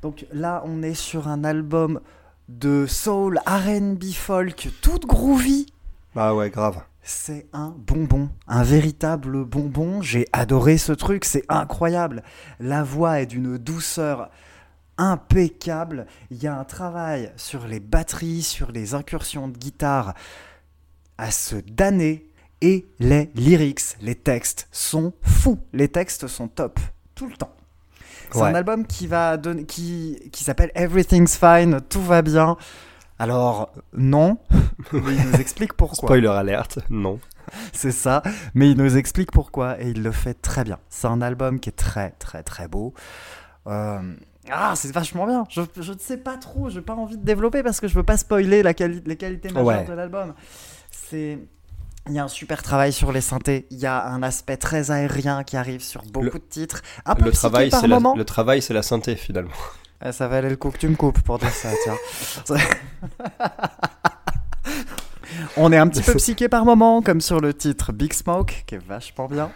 [0.00, 2.00] Donc là, on est sur un album
[2.48, 5.66] de soul, R&B, folk, toute groovy.
[6.14, 6.80] Bah ouais, grave.
[7.08, 10.02] C'est un bonbon, un véritable bonbon.
[10.02, 12.24] J'ai adoré ce truc, c'est incroyable.
[12.58, 14.28] La voix est d'une douceur
[14.98, 16.06] impeccable.
[16.32, 20.14] Il y a un travail sur les batteries, sur les incursions de guitare
[21.16, 22.26] à se damner.
[22.60, 25.60] Et les lyrics, les textes sont fous.
[25.72, 26.80] Les textes sont top,
[27.14, 27.54] tout le temps.
[28.32, 28.48] C'est Ouais.
[28.48, 32.56] un album qui va donner, qui, qui s'appelle Everything's Fine, tout va bien.
[33.18, 34.38] Alors non,
[34.92, 36.06] mais il nous explique pourquoi.
[36.08, 37.18] Spoiler alerte, non.
[37.72, 38.22] C'est ça,
[38.54, 40.78] mais il nous explique pourquoi et il le fait très bien.
[40.90, 42.92] C'est un album qui est très très très beau.
[43.68, 44.00] Euh,
[44.50, 45.44] Ah, c'est vachement bien.
[45.48, 48.02] Je, je ne sais pas trop, j'ai pas envie de développer parce que je veux
[48.02, 49.84] pas spoiler la quali- les qualités majeures Ouais.
[49.84, 50.34] de l'album.
[50.90, 51.38] C'est
[52.08, 54.92] il y a un super travail sur les synthés, il y a un aspect très
[54.92, 58.24] aérien qui arrive sur beaucoup Le- de titres, un peu Le travail, par la, le
[58.24, 59.50] travail, c'est la synthé finalement.
[60.00, 62.56] Ah, ça valait le coup que tu me coupes pour dire ça, tiens.
[65.56, 68.74] On est un petit peu psyché par moment, comme sur le titre Big Smoke, qui
[68.76, 69.50] est vachement bien.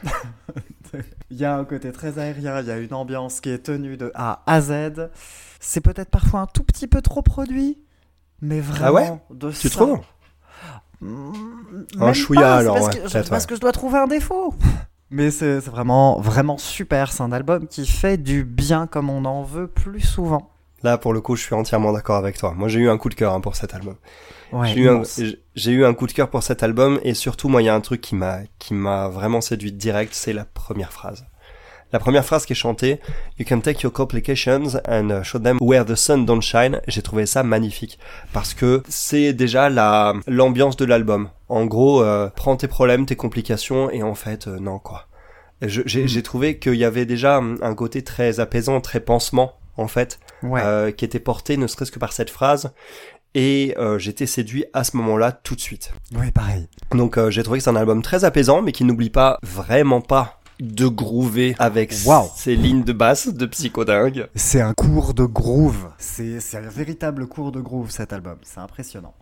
[1.31, 3.97] il y a un côté très aérien, il y a une ambiance qui est tenue
[3.97, 5.11] de A à Z.
[5.61, 7.79] C'est peut-être parfois un tout petit peu trop produit,
[8.41, 10.01] mais vraiment Ah ouais de Tu trouves?
[11.03, 11.33] Mm,
[12.01, 13.49] Un chouïa, alors, parce, ouais, que, je- parce ouais.
[13.49, 14.55] que je dois trouver un défaut.
[15.11, 17.13] Mais c'est vraiment, vraiment super.
[17.13, 20.51] C'est un album qui fait du bien comme on en veut plus souvent.
[20.83, 22.55] Là, pour le coup, je suis entièrement d'accord avec toi.
[22.57, 23.97] Moi, j'ai eu un coup de cœur hein, pour cet album.
[24.53, 25.17] Ouais, j'ai eu, un, immense.
[25.19, 27.69] j'ai- j'ai eu un coup de cœur pour cet album et surtout, moi, il y
[27.69, 31.27] a un truc qui m'a qui m'a vraiment séduit direct, c'est la première phrase.
[31.93, 33.01] La première phrase qui est chantée,
[33.39, 36.81] You can take your complications and uh, show them where the sun don't shine.
[36.87, 37.99] J'ai trouvé ça magnifique
[38.33, 41.31] parce que c'est déjà la l'ambiance de l'album.
[41.49, 45.07] En gros, euh, prends tes problèmes, tes complications et en fait, euh, non quoi.
[45.63, 49.89] J'ai j'ai trouvé qu'il y avait déjà un un côté très apaisant, très pansement en
[49.89, 50.63] fait Ouais.
[50.65, 52.73] euh, qui était porté ne serait-ce que par cette phrase.
[53.35, 55.93] Et euh, j'étais séduit à ce moment-là tout de suite.
[56.17, 56.69] Oui, pareil.
[56.93, 60.01] Donc euh, j'ai trouvé que c'est un album très apaisant, mais qui n'oublie pas vraiment
[60.01, 62.31] pas de groover avec Wow.
[62.37, 64.29] ces lignes de basse de psychodingue.
[64.35, 65.89] C'est un cours de groove.
[65.99, 68.37] C'est un véritable cours de groove cet album.
[68.43, 69.15] C'est impressionnant.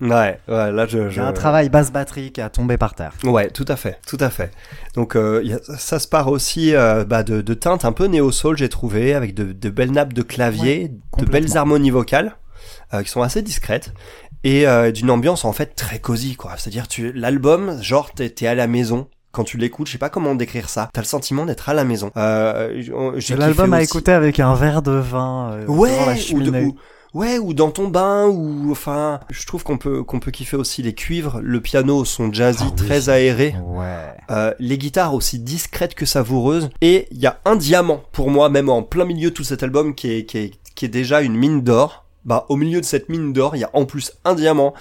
[0.00, 1.20] Ouais, ouais, là je.
[1.20, 3.12] Un travail basse batterie qui a tombé par terre.
[3.22, 4.50] Ouais, tout à fait, tout à fait.
[4.94, 8.06] Donc euh, y a- ça se part aussi euh, bah, de, de teintes un peu
[8.06, 12.34] néo-soul, j'ai trouvé, avec de, de belles nappes de clavier, de belles harmonies vocales,
[12.94, 13.92] euh, qui sont assez discrètes,
[14.42, 16.52] et d'une ambiance en fait très cosy, quoi.
[16.56, 19.06] C'est-à-dire, tu l'album, genre, t'es t'es à la maison.
[19.32, 20.88] Quand tu l'écoutes, je sais pas comment décrire ça.
[20.92, 22.10] T'as le sentiment d'être à la maison.
[22.16, 22.82] Euh,
[23.16, 26.50] j'ai l'album à écouter avec un verre de vin euh, devant la Ouais, ou, de-
[26.50, 26.76] ou-
[27.14, 30.82] ouais, ou dans ton bain, ou enfin, je trouve qu'on peut qu'on peut kiffer aussi
[30.82, 32.74] les cuivres, le piano, son jazzy Ah oui.
[32.86, 33.54] très aéré.
[33.66, 33.86] Ouais.
[34.30, 38.48] Euh, les guitares aussi discrètes que savoureuses et il y a un diamant pour moi
[38.48, 41.20] même en plein milieu de tout cet album qui est qui est, qui est déjà
[41.20, 44.12] une mine d'or bah au milieu de cette mine d'or il y a en plus
[44.24, 44.72] un diamant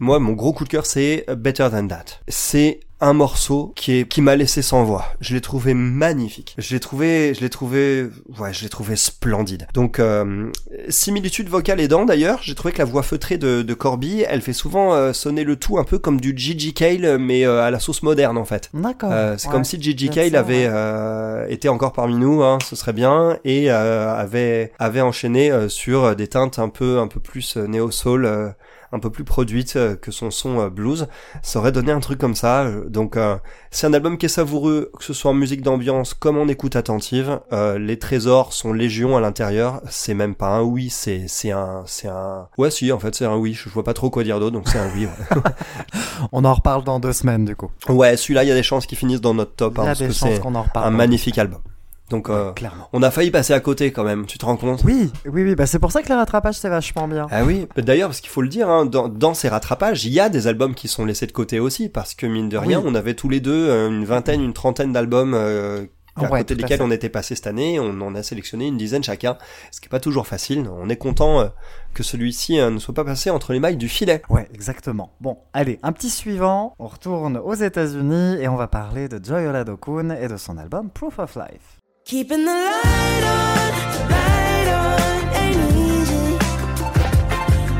[0.00, 4.08] moi mon gros coup de cœur c'est Better Than That c'est un morceau qui est
[4.08, 8.06] qui m'a laissé sans voix je l'ai trouvé magnifique je l'ai trouvé je l'ai trouvé
[8.38, 10.50] ouais je l'ai trouvé splendide donc euh,
[10.88, 14.52] similitude vocale aidant d'ailleurs j'ai trouvé que la voix feutrée de, de Corby elle fait
[14.54, 17.80] souvent euh, sonner le tout un peu comme du Gigi Cale mais euh, à la
[17.80, 19.12] sauce moderne en fait D'accord.
[19.36, 19.52] c'est Ouais.
[19.52, 20.70] comme si Gigi ça, avait ouais.
[20.70, 26.16] euh, été encore parmi nous, hein, ce serait bien, et euh, avait avait enchaîné sur
[26.16, 28.48] des teintes un peu un peu plus néo soul, euh,
[28.92, 31.06] un peu plus produites euh, que son son euh, blues.
[31.42, 32.62] Ça aurait donné un truc comme ça.
[32.64, 33.36] euh, Donc euh,
[33.70, 36.76] c'est un album qui est savoureux, que ce soit en musique d'ambiance comme en écoute
[36.76, 37.40] attentive.
[37.52, 39.80] Euh, les trésors sont légion à l'intérieur.
[39.90, 43.26] C'est même pas un oui, c'est c'est un c'est un ouais si en fait c'est
[43.26, 43.54] un oui.
[43.54, 45.06] Je vois pas trop quoi dire d'autre, donc c'est un oui.
[45.06, 45.40] Ouais,
[46.32, 47.70] On en reparle dans deux semaines du coup.
[47.88, 49.74] ouais celui-là il y a des chances qu'il finisse dans notre top.
[49.76, 50.86] Il hein, y a parce des chances qu'on en reparle.
[50.88, 51.60] un magnifique album.
[52.08, 52.88] Donc euh, clairement.
[52.92, 54.84] on a failli passer à côté quand même, tu te rends compte?
[54.84, 55.54] Oui, oui, oui.
[55.56, 57.26] Bah c'est pour ça que les rattrapages c'est vachement bien.
[57.32, 60.20] Ah oui, d'ailleurs parce qu'il faut le dire, hein, dans, dans ces rattrapages, il y
[60.20, 62.84] a des albums qui sont laissés de côté aussi, parce que mine de rien, Oui.
[62.86, 65.84] on avait tous les deux euh, une vingtaine, une trentaine d'albums euh,
[66.18, 69.02] à Ouais, côté desquels on était passé cette année, on en a sélectionné une dizaine
[69.02, 69.36] chacun,
[69.70, 70.66] ce qui est pas toujours facile.
[70.80, 71.46] On est content euh,
[71.92, 74.22] que celui-ci euh, ne soit pas passé entre les mailles du filet.
[74.30, 75.10] Ouais, exactement.
[75.20, 76.74] Bon, allez, un petit suivant.
[76.78, 80.88] On retourne aux États-Unis et on va parler de Joy Oladokun et de son album
[80.88, 81.80] Proof of Life.
[82.06, 83.72] Keeping the light on,
[84.08, 86.38] light on ain't easy.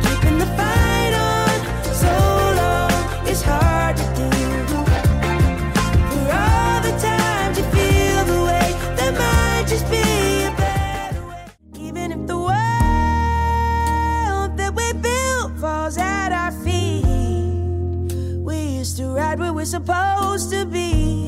[0.02, 1.48] Keeping the fight on
[3.28, 4.28] is hard to do.
[6.10, 10.02] For all the times you feel the way, there might just be
[10.42, 11.46] a better way.
[11.78, 12.56] Even if the world
[14.58, 17.04] that we built falls at our feet,
[18.42, 21.25] we used to ride where we're supposed to be.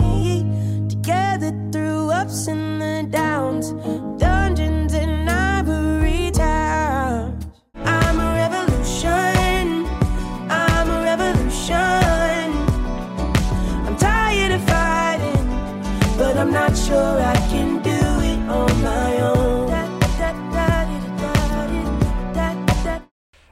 [2.49, 3.73] And the downs,
[4.19, 7.35] dungeons and ivory towers.
[7.75, 9.87] I'm a revolution.
[10.49, 11.77] I'm a revolution.
[13.87, 15.47] I'm tired of fighting,
[16.17, 19.49] but I'm not sure I can do it on my own.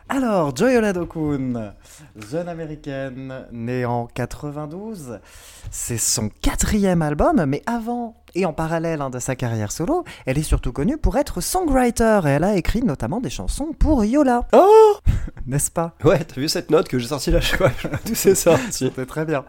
[0.08, 1.74] Alors, Joy Oladokun,
[2.30, 5.20] jeune américaine née en 92,
[5.70, 10.38] c'est son quatrième album, mais avant et en parallèle hein, de sa carrière solo, elle
[10.38, 14.46] est surtout connue pour être songwriter et elle a écrit notamment des chansons pour Yola.
[14.52, 14.96] Oh
[15.46, 15.94] N'est-ce pas?
[16.04, 17.70] Ouais, t'as vu cette note que j'ai sortie là, je sais pas
[18.04, 18.92] d'où c'est sorti.
[18.94, 19.44] C'est très bien.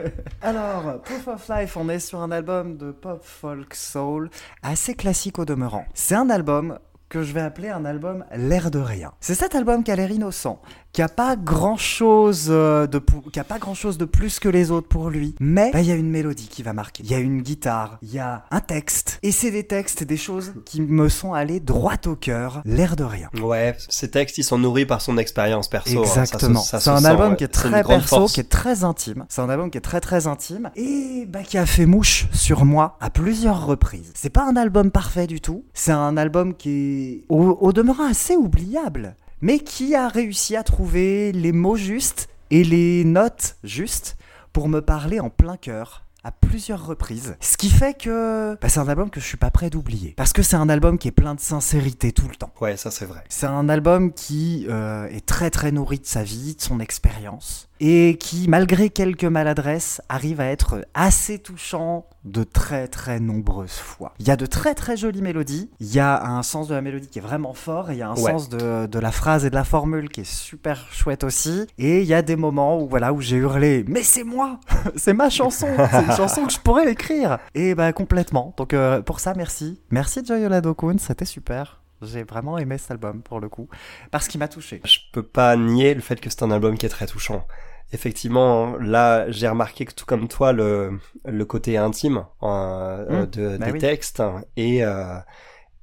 [0.42, 4.30] Alors, Proof of Life, on est sur un album de pop folk soul
[4.62, 5.84] assez classique au demeurant.
[5.94, 6.78] C'est un album
[7.12, 9.12] que je vais appeler un album l'air de rien.
[9.20, 13.40] C'est cet album qui a l'air innocent, qui a pas grand chose de pou- qui
[13.40, 15.92] a pas grand chose de plus que les autres pour lui, mais bah, il y
[15.92, 18.60] a une mélodie qui va marquer, il y a une guitare, il y a un
[18.60, 22.96] texte, et c'est des textes, des choses qui me sont allées droit au cœur, l'air
[22.96, 23.28] de rien.
[23.42, 26.00] Ouais, ces textes, ils sont nourris par son expérience perso.
[26.00, 26.60] hein, Exactement.
[26.60, 27.36] C'est un sent, album ouais.
[27.36, 28.32] qui est très grande perso, force.
[28.32, 29.24] qui est très intime.
[29.28, 32.64] C'est un album qui est très très intime et bah, qui a fait mouche sur
[32.64, 34.12] moi à plusieurs reprises.
[34.14, 35.64] C'est pas un album parfait du tout.
[35.74, 40.62] C'est un album qui est au, au demeurant assez oubliable, mais qui a réussi à
[40.62, 44.16] trouver les mots justes et les notes justes
[44.52, 47.36] pour me parler en plein cœur à plusieurs reprises.
[47.40, 50.14] Ce qui fait que bah, c'est un album que je suis pas prêt d'oublier.
[50.16, 52.52] Parce que c'est un album qui est plein de sincérité tout le temps.
[52.60, 53.24] Ouais, ça c'est vrai.
[53.28, 57.68] C'est un album qui euh, est très très nourri de sa vie, de son expérience,
[57.84, 64.14] et qui, malgré quelques maladresses, arrive à être assez touchant de très très nombreuses fois.
[64.20, 66.80] Il y a de très très jolies mélodies, il y a un sens de la
[66.80, 68.30] mélodie qui est vraiment fort, et il y a un Ouais.
[68.30, 72.02] sens de, de la phrase et de la formule qui est super chouette aussi, et
[72.02, 74.60] il y a des moments où voilà où j'ai hurlé «Mais c'est moi
[74.96, 78.54] C'est ma chanson C'est une chanson que je pourrais l'écrire!» Et bah complètement.
[78.56, 79.80] Donc euh, pour ça, merci.
[79.90, 81.80] Merci Joy Oladokun, c'était super.
[82.00, 83.68] J'ai vraiment aimé cet album pour le coup,
[84.12, 84.80] parce qu'il m'a touché.
[84.84, 87.44] Je peux pas nier le fait que c'est un album qui est très touchant.
[87.92, 93.56] Effectivement, là, j'ai remarqué que tout comme toi, le, le côté intime euh, Mmh, de,
[93.58, 93.78] bah des oui.
[93.78, 94.22] textes,
[94.56, 95.16] et, euh,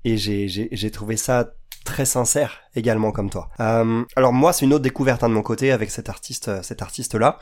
[0.05, 1.51] et j'ai, trouvé ça
[1.85, 3.49] très sincère également comme toi.
[3.59, 6.61] Euh, alors moi, c'est une autre découverte hein, de mon côté avec cet artiste, euh,
[6.61, 7.39] cet artiste-là.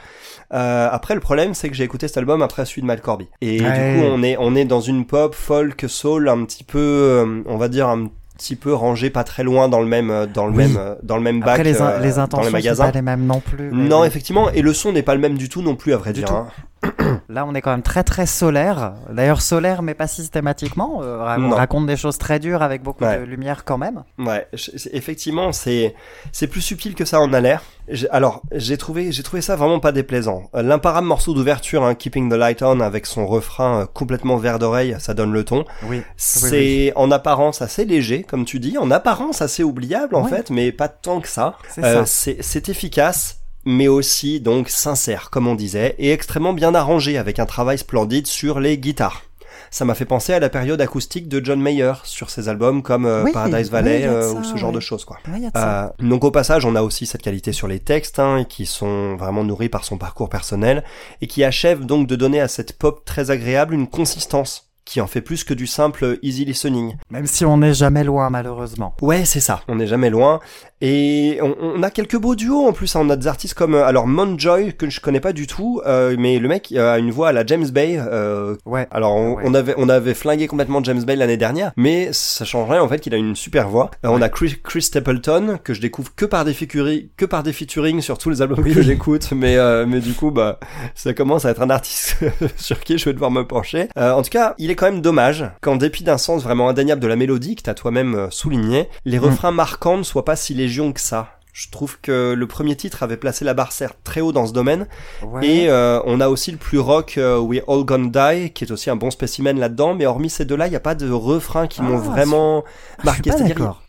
[0.53, 3.27] Euh, après, le problème, c'est que j'ai écouté cet album après celui de Mal Corby.
[3.41, 3.71] Et Ouais.
[3.71, 7.41] du coup, on est, on est dans une pop, folk, soul, un petit peu, euh,
[7.45, 10.45] on va dire un petit peu rangé pas très loin dans le même, euh, dans
[10.45, 10.67] le Oui.
[10.67, 12.51] même, euh, dans le même bac Après, les, in- euh, les dans les intentions sont
[12.51, 12.85] magasins.
[12.85, 13.69] pas les mêmes non plus.
[13.73, 16.13] Non, effectivement, et le son n'est pas le même du tout non plus, à vrai
[16.13, 16.31] Du dire.
[16.31, 16.47] hein.
[17.29, 18.93] Là, on est quand même très très solaire.
[19.11, 20.99] D'ailleurs, solaire, mais pas systématiquement.
[21.01, 21.55] Euh, on Non.
[21.55, 23.19] raconte des choses très dures avec beaucoup Ouais.
[23.19, 24.03] de lumière quand même.
[24.17, 24.47] Ouais,
[24.93, 25.95] effectivement, c'est
[26.31, 27.63] c'est plus subtil que ça en a l'air.
[28.11, 30.49] Alors, j'ai trouvé j'ai trouvé ça vraiment pas déplaisant.
[30.55, 34.59] Euh, L'imparable morceau d'ouverture, hein, Keeping the Light On, avec son refrain euh, complètement vert
[34.59, 35.65] d'oreille, ça donne le ton.
[35.83, 36.01] Oui.
[36.17, 40.29] C'est en apparence assez léger, comme tu dis, en apparence assez oubliable en Oui.
[40.29, 41.55] fait, mais pas tant que ça.
[41.69, 42.05] C'est Euh, ça.
[42.05, 47.37] c'est c'est efficace, mais aussi donc sincère, comme on disait, et extrêmement bien arrangé avec
[47.37, 49.23] un travail splendide sur les guitares.
[49.71, 53.05] Ça m'a fait penser à la période acoustique de John Mayer sur ses albums comme
[53.05, 54.75] euh, Oui, Paradise Valley euh, ça, ou ce genre ouais.
[54.75, 55.17] de choses quoi.
[55.27, 55.85] Ouais, il y a de ça.
[55.85, 59.17] Euh, donc au passage, on a aussi cette qualité sur les textes, hein, qui sont
[59.17, 60.85] vraiment nourris par son parcours personnel,
[61.21, 65.07] et qui achève donc de donner à cette pop très agréable une consistance, qui en
[65.07, 66.95] fait plus que du simple easy listening.
[67.11, 68.95] Même si on n'est jamais loin, malheureusement.
[69.01, 70.39] Ouais, c'est ça, on n'est jamais loin.
[70.79, 73.01] Et on, on a quelques beaux duos en plus, hein.
[73.03, 76.15] on a des artistes comme, euh, alors Monjoy, que je connais pas du tout, euh,
[76.19, 78.87] mais le mec euh, a une voix à la James Bay, euh, Ouais.
[78.91, 79.43] alors on, Ouais.
[79.45, 82.87] on avait on avait flingué complètement James Bay l'année dernière, mais ça change rien en
[82.87, 83.89] fait qu'il a une super voix.
[84.05, 87.41] Euh, On a Chris, Chris Stapleton que je découvre que par des featuring, que par
[87.43, 88.73] des featuring sur tous les albums Oui.
[88.75, 90.59] que j'écoute, mais euh, mais du coup bah
[90.95, 92.17] ça commence à être un artiste
[92.55, 93.89] sur qui je vais devoir me pencher.
[93.97, 97.01] Euh, en tout cas, il est quand même dommage qu'en dépit d'un sens vraiment indéniable
[97.01, 99.23] de la mélodie que t'as toi-même euh, souligné, les Mm.
[99.25, 101.31] refrains marquants ne soient pas si légion que ça.
[101.53, 104.53] Je trouve que le premier titre avait placé la barre certes très haut dans ce
[104.53, 104.85] domaine,
[105.23, 105.43] Ouais.
[105.47, 108.71] et euh, on a aussi le plus rock euh, We All Gonna Die, qui est
[108.71, 111.65] aussi un bon spécimen là-dedans, mais hormis ces deux-là, il n'y a pas de refrains
[111.65, 112.63] qui m'ont Ah, vraiment
[112.99, 113.31] je marqué.
[113.31, 113.81] C'est-à-dire,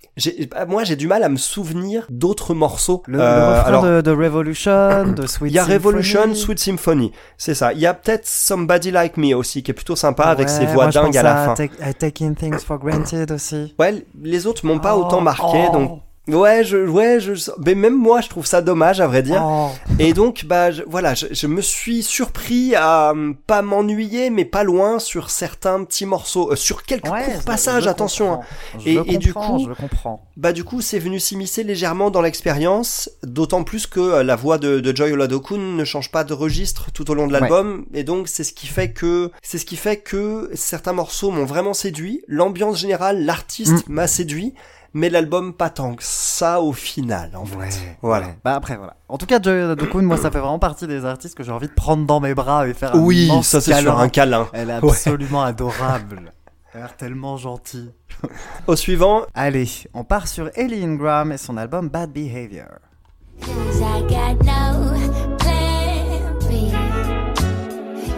[0.69, 3.03] moi j'ai du mal à me souvenir d'autres morceaux.
[3.07, 6.37] Le, le Euh, refrain alors, de, de Revolution, de Sweet il y a Revolution, Symphony.
[6.39, 7.73] Sweet Symphony, c'est ça.
[7.73, 10.85] Il y a peut-être Somebody Like Me aussi, qui est plutôt sympa avec ses voix
[10.85, 11.55] moi, je dingues pense à la fin.
[11.55, 13.75] Take- à Taking Things for Granted aussi.
[13.79, 17.33] Ouais, les autres m'ont pas Oh, autant marqué, oh, donc ouais, je, ouais, je,
[17.65, 19.43] mais même moi je trouve ça dommage à vrai dire.
[19.45, 19.69] oh.
[19.99, 24.45] Et donc, bah, je- voilà, je, je me suis surpris à hum, pas m'ennuyer, mais
[24.45, 28.35] pas loin sur certains petits morceaux, euh, sur quelques Ouais, courts passages, attention.
[28.35, 28.41] hein.
[28.87, 30.25] Et- du coup- je le comprends.
[30.37, 34.59] Bah, du coup, c'est venu s'immiscer légèrement dans l'expérience, d'autant plus que euh, la voix
[34.59, 38.05] de, de Joy Oladokun ne change pas de registre tout au long de l'album, et
[38.05, 41.75] donc c'est ce qui fait que c'est ce qui fait que certains morceaux m'ont vraiment
[41.75, 43.93] séduit, l'ambiance générale, l'artiste Mm.
[43.93, 44.55] m'a séduit,
[44.99, 47.79] mais l'album pas tant que ça au final, en fait.
[48.03, 48.29] Voilà.
[48.45, 48.97] Bah après voilà.
[49.09, 51.69] En tout cas, Joy Dokun, moi ça fait vraiment partie des artistes que j'ai envie
[51.69, 54.49] de prendre dans mes bras et faire un Oui, ça c'est sur un câlin.
[54.53, 54.91] Elle est Ouais.
[54.91, 56.33] absolument adorable.
[56.75, 57.93] Elle a l'air tellement gentille.
[58.67, 62.67] Au suivant, Allez, on part sur Ellie Ingram et son album Bad Behavior.
[63.41, 66.73] 'Cause I got no plan B.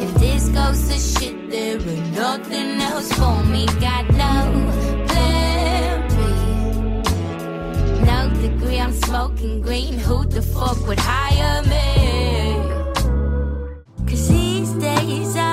[0.01, 3.67] If this goes to shit, there ain't nothing else for me.
[3.81, 5.00] Got no
[8.05, 9.95] No degree, I'm smoking green.
[9.99, 11.81] Who the fuck would hire me?
[14.09, 15.50] Cause these days I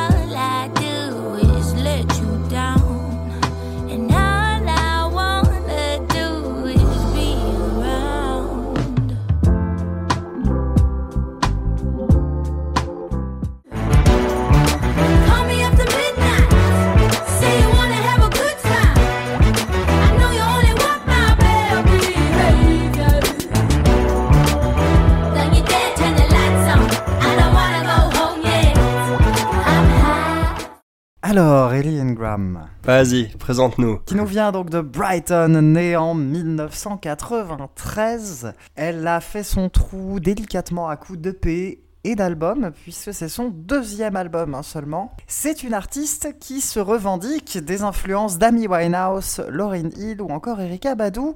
[31.38, 34.00] Alors, Ellie Ingram, vas-y, présente-nous.
[34.08, 38.54] qui nous vient donc de Brighton, née en 1993.
[38.76, 44.16] Elle a fait son trou délicatement à coups d'EP et d'albums, puisque c'est son deuxième
[44.16, 45.16] album hein, seulement.
[45.28, 50.96] C'est une artiste qui se revendique des influences d'Amy Winehouse, Lauryn Hill ou encore Erika
[50.96, 51.34] Badu.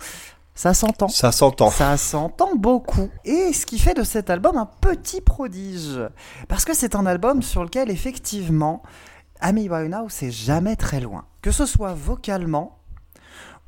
[0.55, 1.09] Ça s'entend.
[1.09, 1.69] Ça s'entend.
[1.69, 3.11] Ça s'entend beaucoup.
[3.23, 5.99] Et ce qui fait de cet album un petit prodige.
[6.47, 8.81] Parce que c'est un album sur lequel, effectivement,
[9.41, 11.25] Amy Winehouse est jamais très loin.
[11.41, 12.77] Que ce soit vocalement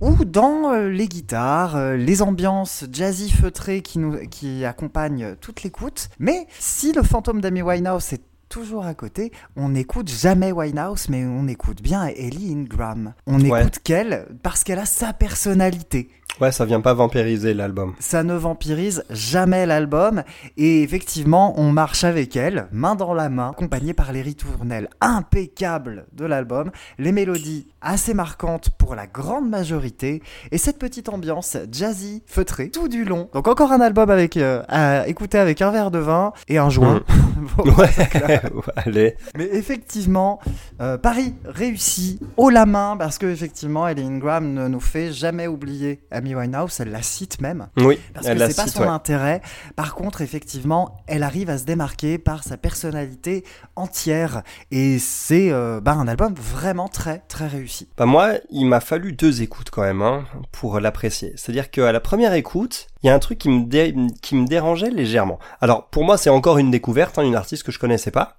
[0.01, 5.63] ou dans euh, les guitares, euh, les ambiances jazzy feutrées qui, nous, qui accompagnent toute
[5.63, 6.09] l'écoute.
[6.19, 11.25] Mais si le fantôme d'Amy Winehouse est toujours à côté, on n'écoute jamais Winehouse, mais
[11.25, 13.13] on écoute bien Ellie Ingram.
[13.25, 13.61] On Ouais.
[13.61, 16.09] écoute qu'elle parce qu'elle a sa personnalité.
[16.41, 17.93] Ouais, ça vient pas vampiriser l'album.
[17.99, 20.23] Ça ne vampirise jamais l'album
[20.57, 26.05] et effectivement on marche avec elle, main dans la main, accompagnée par les ritournelles impeccables
[26.13, 32.23] de l'album, les mélodies assez marquantes pour la grande majorité et cette petite ambiance jazzy,
[32.25, 33.29] feutrée tout du long.
[33.33, 36.69] Donc encore un album avec euh, à écouter avec un verre de vin et un
[36.69, 37.01] joint.
[37.57, 38.41] Bon, Ouais,
[38.77, 39.15] allez.
[39.37, 40.39] mais effectivement,
[40.81, 45.47] euh, Paris réussit haut la main parce que effectivement, Ellen Graham ne nous fait jamais
[45.47, 46.79] oublier Amy Winehouse.
[46.79, 48.87] Elle la cite même Oui, parce que c'est pas cite, son ouais.
[48.87, 49.41] intérêt.
[49.75, 53.43] Par contre, effectivement, elle arrive à se démarquer par sa personnalité
[53.75, 57.89] entière et c'est euh, bah, un album vraiment très très réussi.
[57.97, 61.33] Bah moi, il m'a fallu deux écoutes quand même hein, pour l'apprécier.
[61.35, 64.47] C'est-à-dire qu'à la première écoute, il y a un truc qui me, dé- qui me
[64.47, 65.39] dérangeait légèrement.
[65.61, 68.37] Alors pour moi, c'est encore une découverte, hein, une artiste que je connaissais pas.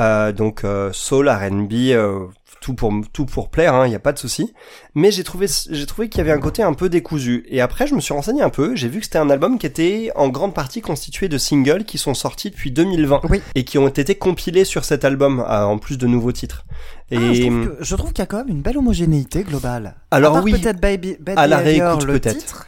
[0.00, 2.20] Euh, donc euh, soul, R&B, euh,
[2.60, 4.52] tout pour tout pour plaire, il n'y a pas de souci.
[4.94, 7.44] Mais j'ai trouvé j'ai trouvé qu'il y avait un côté un peu décousu.
[7.48, 8.76] Et après, je me suis renseigné un peu.
[8.76, 11.98] J'ai vu que c'était un album qui était en grande partie constitué de singles qui
[11.98, 13.42] sont sortis depuis 2020 Oui.
[13.56, 16.64] et qui ont été compilés sur cet album euh, en plus de nouveaux titres.
[17.10, 17.16] Et
[17.50, 19.96] Ah, je trouve qu'il y a quand même une belle homogénéité globale.
[20.12, 22.66] Alors oui, peut-être Baby, Bad à la réécoute peut-être.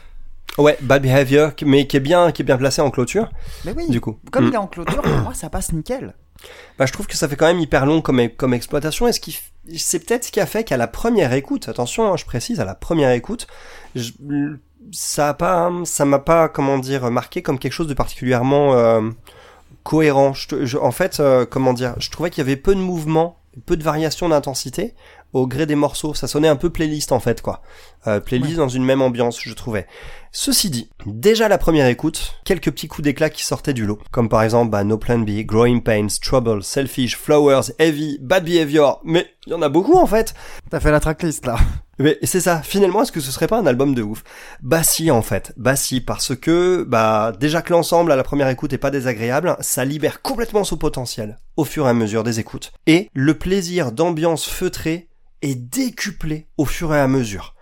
[0.58, 3.28] Ouais, Bad Behavior, mais qui est bien, qui est bien placé en clôture,
[3.64, 4.18] Mais oui, du coup.
[4.30, 4.48] comme Mm.
[4.48, 6.14] il est en clôture, pour moi ça passe nickel.
[6.78, 9.18] Bah, je trouve que ça fait quand même hyper long comme, comme exploitation, et ce
[9.20, 9.38] qui,
[9.76, 12.64] c'est peut-être ce qui a fait qu'à la première écoute, attention, hein, je précise, à
[12.64, 13.46] la première écoute,
[13.96, 14.12] je-
[14.92, 19.00] ça a pas, ça m'a pas, comment dire, marqué comme quelque chose de particulièrement euh,
[19.82, 20.34] cohérent.
[20.34, 23.38] Je, je- en fait, euh, comment dire, je trouvais qu'il y avait peu de mouvements,
[23.66, 24.94] peu de variations d'intensité
[25.34, 26.14] au gré des morceaux.
[26.14, 27.60] Ça sonnait un peu playlist en fait, quoi.
[28.06, 29.86] Euh, playlist dans une même ambiance, je trouvais.
[30.32, 34.28] Ceci dit, déjà la première écoute, quelques petits coups d'éclat qui sortaient du lot, comme
[34.28, 39.26] par exemple bah, No Plan B, Growing Pains, Trouble, Selfish, Flowers, Heavy, Bad Behavior, mais
[39.46, 40.34] il y en a beaucoup en fait.
[40.70, 41.56] T'as fait la tracklist là.
[41.98, 44.24] Mais c'est ça, finalement, est-ce que ce serait pas un album de ouf?
[44.62, 45.52] Bah si, en fait.
[45.56, 49.56] Bah si, parce que, bah, déjà que l'ensemble à la première écoute est pas désagréable,
[49.60, 52.72] ça libère complètement son potentiel au fur et à mesure des écoutes.
[52.88, 55.08] Et le plaisir d'ambiance feutrée
[55.52, 57.54] décuplé au fur et à mesure.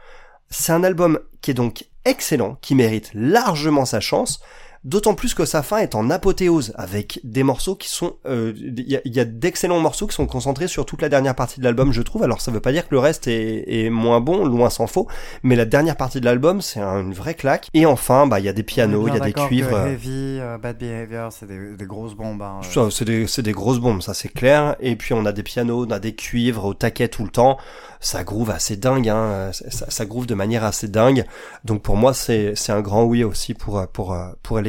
[0.51, 4.41] C'est un album qui est donc excellent, qui mérite largement sa chance,
[4.85, 8.17] d'autant plus que sa fin est en apothéose, avec des morceaux qui sont...
[8.27, 11.35] euh, Il y a, y a d'excellents morceaux qui sont concentrés sur toute la dernière
[11.35, 12.23] partie de l'album, je trouve.
[12.23, 15.07] Alors ça veut pas dire que le reste est, est moins bon, loin s'en faut,
[15.43, 17.69] mais la dernière partie de l'album, c'est un- une vraie claque.
[17.75, 19.87] Et enfin, bah il y a des pianos, il y a des cuivres...
[19.87, 22.43] Heavy, euh, Bad Behavior, c'est des, des grosses bombes.
[22.43, 22.61] hein.
[22.91, 24.77] c'est des, des grosses bombes, ça c'est clair.
[24.81, 27.59] Et puis on a des pianos, on a des cuivres au taquet tout le temps.
[28.01, 29.53] Ça groove assez dingue, hein.
[29.53, 31.25] ça, groove de manière assez dingue.
[31.65, 34.27] Donc pour moi c'est c'est un grand oui aussi pour euh, pour euh,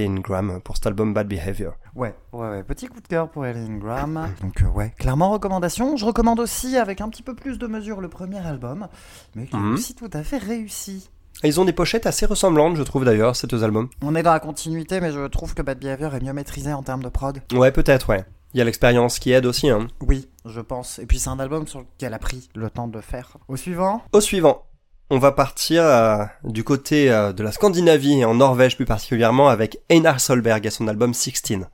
[0.09, 1.73] Graham pour cet album Bad Behavior.
[1.95, 2.63] Ouais, ouais, ouais.
[2.63, 4.29] Petit coup de cœur pour Ellen Graham.
[4.41, 5.97] Donc, euh, ouais, clairement recommandation.
[5.97, 8.87] Je recommande aussi avec un petit peu plus de mesure le premier album,
[9.35, 9.73] mais qui est Mhm.
[9.73, 11.09] aussi tout à fait réussi.
[11.43, 13.89] Ils ont des pochettes assez ressemblantes, je trouve d'ailleurs, ces deux albums.
[14.01, 16.83] On est dans la continuité, mais je trouve que Bad Behavior est mieux maîtrisé en
[16.83, 17.39] termes de prod.
[17.53, 18.23] Ouais, peut-être, ouais.
[18.53, 19.67] Il y a l'expérience qui aide aussi.
[19.71, 19.87] Hein.
[19.99, 20.99] Oui, je pense.
[20.99, 23.37] Et puis c'est un album sur lequel a pris le temps de faire.
[23.47, 24.63] Au suivant Au suivant,
[25.09, 29.79] on va partir euh, du côté euh, de la Scandinavie en Norvège plus particulièrement avec
[29.89, 31.67] Einar Solberg et son album 16.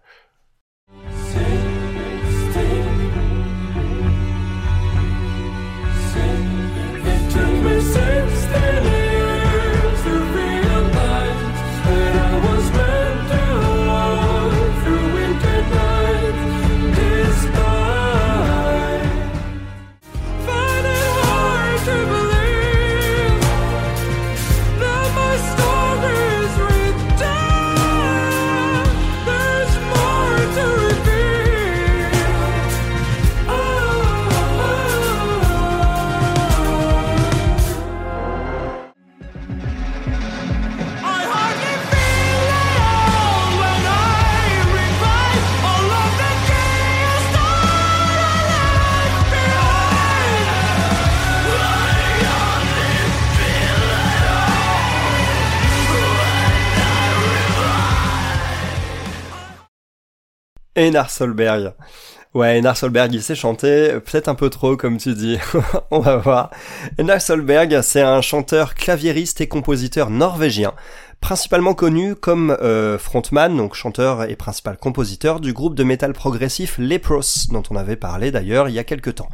[60.79, 61.73] Einar Solberg.
[62.33, 65.37] Ouais, Einar Solberg, il sait chanter, peut-être un peu trop, comme tu dis.
[65.91, 66.51] On va voir.
[66.97, 70.71] Einar Solberg, c'est un chanteur claviériste et compositeur norvégien,
[71.19, 76.77] principalement connu comme euh, frontman, donc chanteur et principal compositeur du groupe de métal progressif
[76.77, 79.29] Lepros, dont on avait parlé d'ailleurs il y a quelques temps.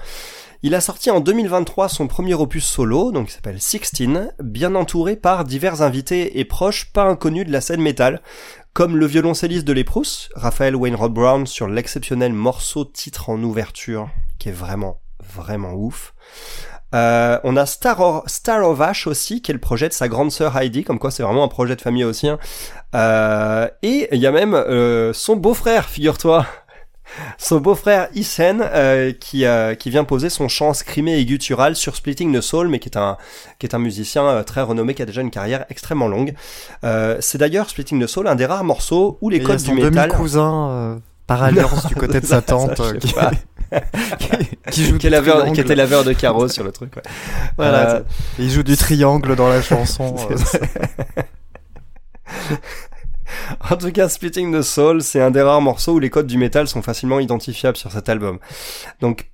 [0.63, 5.15] Il a sorti en 2023 son premier opus solo, donc il s'appelle Sixteen, bien entouré
[5.15, 8.21] par divers invités et proches pas inconnus de la scène métal,
[8.75, 14.49] comme le violoncelliste de l'Eprous, Raphaël Wainwright Brown sur l'exceptionnel morceau titre en ouverture, qui
[14.49, 14.99] est vraiment,
[15.33, 16.13] vraiment ouf.
[16.93, 20.57] Euh, on a Star, of- Ash aussi, qui est le projet de sa grande sœur
[20.57, 22.27] Heidi, comme quoi c'est vraiment un projet de famille aussi.
[22.27, 22.37] hein.
[22.93, 26.45] Euh, et il y a même euh, son beau-frère, figure-toi.
[27.37, 31.95] Son beau-frère Isen, euh, qui, euh, qui vient poser son chant scrimé et guttural sur
[31.95, 33.17] Splitting the Soul, mais qui est un,
[33.59, 36.33] qui est un musicien euh, très renommé, qui a déjà une carrière extrêmement longue.
[37.19, 39.49] C'est d'ailleurs Splitting the Soul, un des rares morceaux où les Et il y a
[39.49, 40.11] codes son du métal...
[40.15, 40.95] euh,
[41.27, 42.81] par alliance du côté de sa tante
[44.71, 46.95] qui, joue qui, laveur- était laveur de carreaux sur le truc.
[46.95, 47.01] Ouais.
[47.57, 48.01] Voilà,
[48.37, 50.15] il joue du triangle dans la chanson.
[53.71, 56.37] En tout cas, Splitting the Soul, c'est un des rares morceaux où les codes du
[56.37, 58.39] métal sont facilement identifiables sur cet album.
[59.01, 59.31] Donc,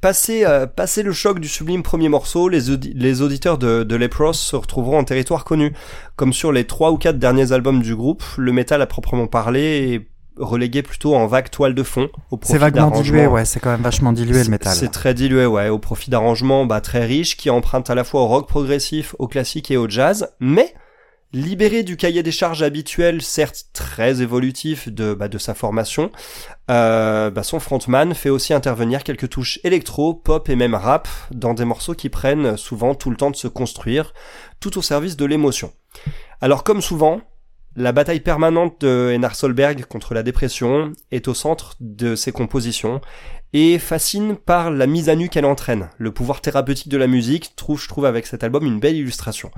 [0.00, 3.96] passé, euh, passé le choc du sublime premier morceau, les, audi- les auditeurs de, de
[3.96, 5.72] Lepros se retrouveront en territoire connu.
[6.16, 9.94] Comme sur les trois ou quatre derniers albums du groupe, le métal à proprement parler
[9.94, 10.08] est
[10.38, 12.10] relégué plutôt en vague toile de fond.
[12.30, 14.74] au profit C'est vaguement dilué, ouais, c'est quand même vachement dilué le métal.
[14.74, 18.20] c'est très dilué, ouais, au profit d'arrangements bah, très riches qui empruntent à la fois
[18.20, 20.74] au rock progressif, au classique et au jazz, mais
[21.32, 26.10] libéré du cahier des charges habituel, certes très évolutif de, bah, de sa formation,
[26.70, 31.54] euh, bah, son frontman fait aussi intervenir quelques touches électro, pop et même rap dans
[31.54, 34.14] des morceaux qui prennent souvent tout le temps de se construire,
[34.60, 35.72] tout au service de l'émotion.
[36.40, 37.20] Alors comme souvent,
[37.76, 43.02] la bataille permanente de Einar Solberg contre la dépression est au centre de ses compositions
[43.58, 45.88] et fascine par la mise à nu qu'elle entraîne.
[45.96, 49.50] Le pouvoir thérapeutique de la musique trouve, je trouve, avec cet album une belle illustration.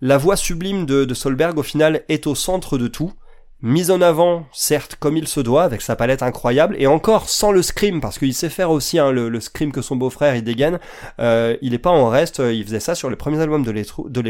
[0.00, 3.12] La voix sublime de, Solberg, au final, est au centre de tout.
[3.60, 7.52] Mise en avant, certes, comme il se doit, avec sa palette incroyable, et encore sans
[7.52, 10.42] le scream, parce qu'il sait faire aussi hein, le, le scream que son beau-frère il
[10.42, 10.80] dégaine.
[11.18, 13.70] Euh, il est pas en reste, euh, il faisait ça sur les premiers albums de
[13.72, 14.22] Letro- de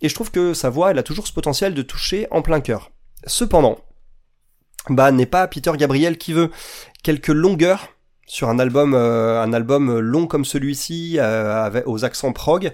[0.00, 2.60] et je trouve que sa voix, elle a toujours ce potentiel de toucher en plein
[2.60, 2.90] cœur.
[3.26, 3.76] Cependant,
[4.88, 6.50] bah n'est pas Peter Gabriel qui veut
[7.02, 7.93] quelques longueurs
[8.26, 12.72] sur un album euh, un album long comme celui-ci euh, aux accents prog.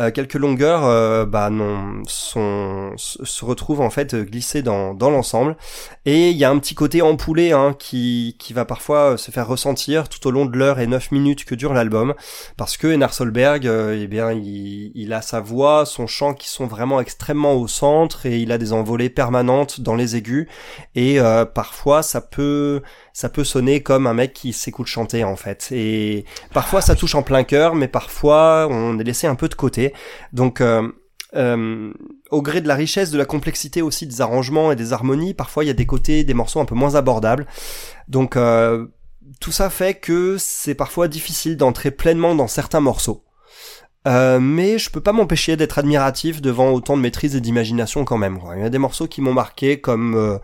[0.00, 5.56] Euh, quelques longueurs bah non sont se retrouvent en fait glissées dans l'ensemble.
[6.04, 9.48] Et il y a un petit côté ampoulé hein, qui qui va parfois se faire
[9.48, 12.14] ressentir tout au long de l'heure et neuf minutes que dure l'album.
[12.56, 16.66] Parce que Einar Solberg euh, eh bien il, a sa voix son chant qui sont
[16.66, 20.48] vraiment extrêmement au centre et il a des envolées permanentes dans les aigus.
[20.94, 21.18] Et
[21.54, 22.82] parfois ça peut
[23.12, 27.14] ça peut sonner comme un mec qui s'écoute chanter en fait et parfois ça touche
[27.14, 29.92] en plein cœur mais parfois on est laissé un peu de côté
[30.32, 30.88] donc euh,
[31.34, 31.92] euh,
[32.30, 35.64] au gré de la richesse, de la complexité aussi des arrangements et des harmonies, parfois
[35.64, 37.46] il y a des côtés, des morceaux un peu moins abordables.
[38.08, 38.86] Donc euh,
[39.40, 43.24] tout ça fait que c'est parfois difficile d'entrer pleinement dans certains morceaux.
[44.08, 48.18] Euh, mais je peux pas m'empêcher d'être admiratif devant autant de maîtrise et d'imagination quand
[48.18, 48.38] même.
[48.38, 48.56] quoi.
[48.56, 50.38] Il y a des morceaux qui m'ont marqué comme euh,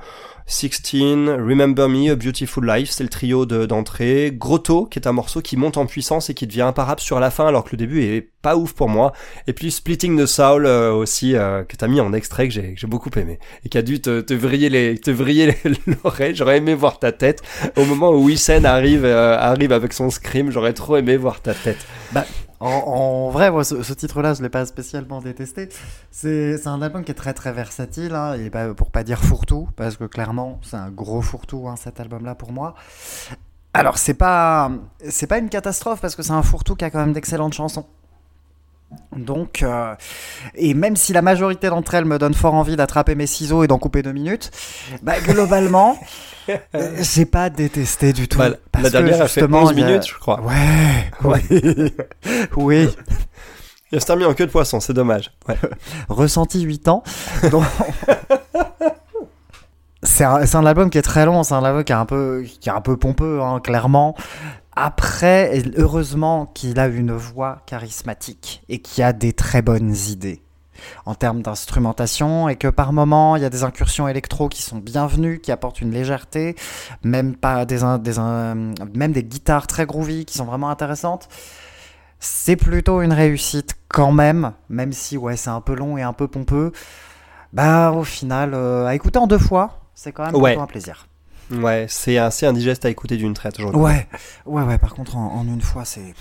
[0.49, 4.33] 16, Remember Me, A Beautiful Life, c'est le trio de- d'entrée.
[4.35, 7.31] Grotto, qui est un morceau qui monte en puissance et qui devient imparable sur la
[7.31, 9.13] fin alors que le début est pas ouf pour moi.
[9.47, 12.75] Et puis Splitting the Soul euh, aussi, euh, que t'as mis en extrait que j'ai
[12.87, 13.39] beaucoup aimé.
[13.65, 15.55] Et qui a dû te, te vriller les, te vriller
[16.05, 16.35] l'oreille.
[16.35, 17.43] J'aurais aimé voir ta tête.
[17.77, 21.53] Au moment où Wissen arrive, euh, arrive avec son scream, j'aurais trop aimé voir ta
[21.53, 21.87] tête.
[22.61, 25.69] En, vrai, moi, ce, titre-là, je l'ai pas spécialement détesté.
[26.11, 29.69] C'est un album qui est très très versatile, hein, et pas, pour pas dire fourre-tout,
[29.77, 32.75] parce que clairement, c'est un gros fourre-tout, hein, cet album-là pour moi.
[33.75, 34.73] Alors, c'est pas
[35.29, 37.87] pas une catastrophe parce que c'est un fourre-tout qui a quand même d'excellentes chansons.
[39.17, 39.95] Donc, euh,
[40.55, 43.67] et même si la majorité d'entre elles me donnent fort envie d'attraper mes ciseaux et
[43.67, 44.51] d'en couper deux minutes,
[45.03, 45.99] bah, globalement,
[46.49, 46.57] euh,
[47.01, 48.39] j'ai pas détesté du tout.
[48.39, 50.41] Bah, la parce que dernière a fait justement, 11 il y a- minutes, je crois.
[50.41, 51.93] Ouais, oui,
[52.57, 52.89] oui.
[53.93, 55.33] Il se termine en queue de poisson, c'est dommage.
[55.49, 55.57] Ouais.
[56.09, 57.03] ressenti 8 ans.
[57.51, 57.65] Donc...
[60.03, 62.07] c'est un, c'est un album qui est très long, c'est un album qui est un
[62.07, 64.15] peu, qui est un peu pompeux, hein, clairement.
[64.81, 70.41] Après, heureusement qu'il a une voix charismatique et qui a des très bonnes idées
[71.05, 74.79] en termes d'instrumentation et que par moment il y a des incursions électro qui sont
[74.79, 76.55] bienvenues, qui apportent une légèreté,
[77.03, 78.19] même pas des, des
[78.95, 81.29] même des guitares très groovy qui sont vraiment intéressantes.
[82.21, 86.13] C'est plutôt une réussite quand même, même si ouais c'est un peu long et un
[86.13, 86.71] peu pompeux.
[87.53, 90.53] Bah au final, euh, à écouter en deux fois, c'est quand même Ouais.
[90.53, 91.09] plutôt un plaisir.
[91.51, 93.81] Ouais, c'est assez indigeste à écouter d'une traite aujourd'hui.
[93.81, 94.07] Ouais,
[94.47, 94.79] ouais, ouais.
[94.79, 96.15] Par contre, en, en une fois, c'est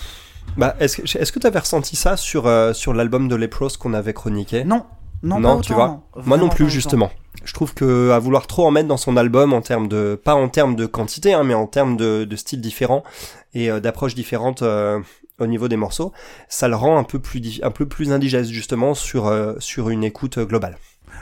[0.57, 3.93] Bah, est-ce que est-ce que t'avais ressenti ça sur euh, sur l'album de Lepros qu'on
[3.93, 4.63] avait chroniqué?
[4.63, 4.85] Non,
[5.23, 5.87] non, Non, pas tu autant, vois?
[6.15, 6.23] non.
[6.25, 7.11] Moi non plus justement.
[7.43, 10.33] Je trouve que à vouloir trop en mettre dans son album en termes de pas
[10.35, 13.03] en termes de quantité hein, mais en termes de, de styles différents
[13.53, 14.99] et euh, d'approches différentes euh,
[15.39, 16.13] au niveau des morceaux,
[16.49, 20.03] ça le rend un peu plus un peu plus indigeste justement sur euh, sur une
[20.03, 20.77] écoute globale.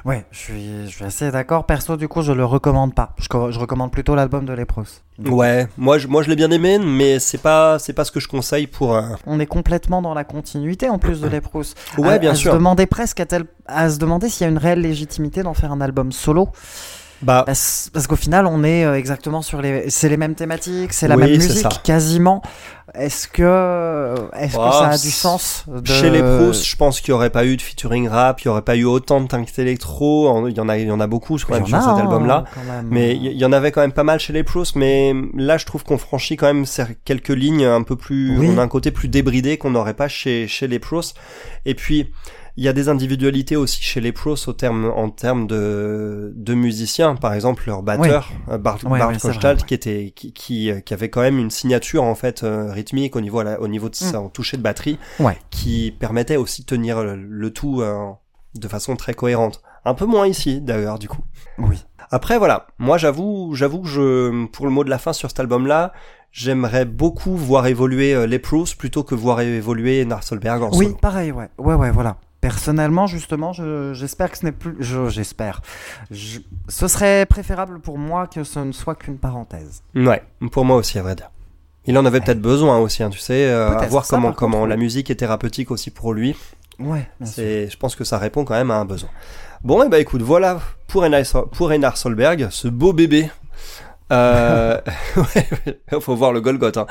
[0.05, 1.65] Ouais, je suis, je suis assez d'accord.
[1.65, 3.13] Perso, du coup, je le recommande pas.
[3.17, 4.83] Je, je recommande plutôt l'album de Lepros.
[5.25, 8.19] Ouais, moi je, moi je l'ai bien aimé, mais c'est pas, c'est pas ce que
[8.19, 9.17] je conseille pour un.
[9.25, 11.63] On est complètement dans la continuité en plus de Lepros.
[11.97, 12.51] Ouais, à, bien à sûr.
[12.51, 15.55] Se demander presque à, tel- à se demander s'il y a une réelle légitimité d'en
[15.55, 16.49] faire un album solo.
[17.25, 19.89] Bah, Parce, parce qu'au final, on est euh, exactement sur les.
[19.89, 21.69] C'est les mêmes thématiques, c'est la Oui, même musique ça.
[21.83, 22.41] quasiment.
[22.93, 25.85] Est-ce que, est-ce Ah, que ça a du sens de...
[25.87, 28.47] Chez les pros, je pense qu'il y aurait pas eu de featuring rap, il y
[28.47, 30.47] aurait pas eu autant de tanks électro.
[30.47, 32.45] Il y en a, il y en a beaucoup, je crois, sur cet hein, album-là.
[32.89, 35.65] Mais il y, en avait quand même pas mal chez les pros, mais là je
[35.65, 36.65] trouve qu'on franchit quand même
[37.03, 38.49] quelques lignes un peu plus, Oui.
[38.53, 41.01] on a un côté plus débridé qu'on n'aurait pas chez chez les pros.
[41.65, 42.11] Et puis
[42.57, 46.53] il y a des individualités aussi chez les pros au terme, en termes de, de
[46.53, 47.15] musiciens.
[47.15, 49.55] Par exemple, leur batteur, euh, Bart, vrai, ouais.
[49.67, 53.15] qui était, qui, qui, euh, qui avait quand même une signature, en fait, euh, rythmique
[53.15, 55.25] au niveau, la- au niveau de son toucher de batterie, Mm.
[55.25, 55.37] Ouais.
[55.49, 57.95] qui permettait aussi de tenir le, le tout euh,
[58.55, 59.61] de façon très cohérente.
[59.83, 61.21] Un peu moins ici, d'ailleurs, du coup.
[61.57, 61.83] Oui.
[62.11, 65.39] Après voilà, moi j'avoue, j'avoue que je, pour le mot de la fin sur cet
[65.39, 65.91] album-là,
[66.31, 70.97] j'aimerais beaucoup voir évoluer les Pros plutôt que voir évoluer Narsolberg en Oui, solo.
[71.01, 71.49] pareil, ouais.
[71.57, 72.17] Ouais, ouais, voilà.
[72.49, 74.75] Personnellement, justement, je- j'espère que ce n'est plus.
[74.79, 75.61] je- J'espère.
[76.11, 79.81] Je- Ce serait préférable pour moi que ce ne soit qu'une parenthèse.
[79.95, 80.21] Ouais,
[80.51, 81.31] pour moi aussi à vrai dire.
[81.87, 84.37] Il en avait peut-être besoin aussi, hein, tu sais, euh, à voir ça, comment contre,
[84.39, 86.35] comment la musique est thérapeutique aussi pour lui.
[86.77, 87.43] Ouais, bien sûr.
[87.43, 89.09] Je pense que ça répond quand même à un besoin.
[89.63, 93.29] Bon, et bah écoute, voilà pour Einar, pour Einar Solberg, ce beau bébé.
[94.11, 94.79] Euh,
[95.17, 96.77] ouais, faut voir le Golgoth.
[96.77, 96.85] Hein.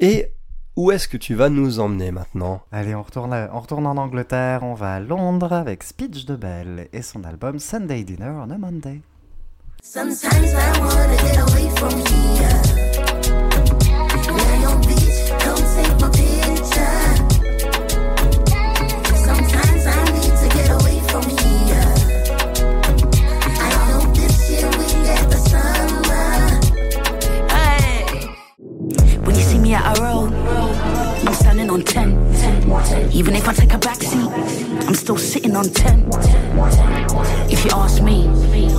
[0.00, 0.28] Et
[0.76, 2.62] où est-ce que tu vas nous emmener maintenant?
[2.72, 6.36] Allez, on retourne, à- on retourne en Angleterre, on va à Londres avec Speech de
[6.36, 9.02] Bell et son album Sunday Dinner on a Monday.
[9.82, 12.62] Sometimes I wanna get away from here.
[14.32, 17.02] Lay on beach, don't take my picture.
[19.16, 21.92] Sometimes I need to get away from here.
[23.58, 26.60] I hope this year we get the summer.
[27.50, 28.28] Hey.
[29.24, 30.11] When you see me at a road, I'm standing
[31.72, 33.10] on 10.
[33.12, 34.28] Even if I take a back seat,
[34.86, 36.06] I'm still sitting on 10.
[37.50, 38.28] If you ask me,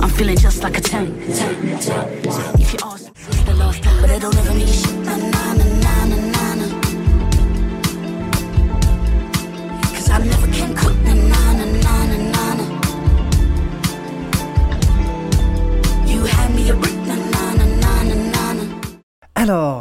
[0.00, 1.12] I'm feeling just like a 10.
[1.26, 4.94] If you ask it's the last time, but I don't ever need shit.
[4.98, 5.63] Na, na, na,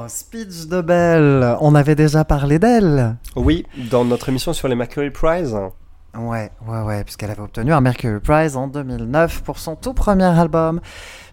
[0.08, 3.16] Speech de Bell, on avait déjà parlé d'elle.
[3.36, 5.56] Oui, dans notre émission sur les Mercury Prize.
[6.16, 10.26] Ouais, ouais, ouais, puisqu'elle avait obtenu un Mercury Prize en 2009 pour son tout premier
[10.26, 10.80] album,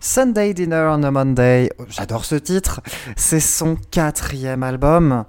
[0.01, 1.71] Sunday Dinner on a Monday.
[1.89, 2.81] J'adore ce titre.
[3.17, 5.25] C'est son quatrième album.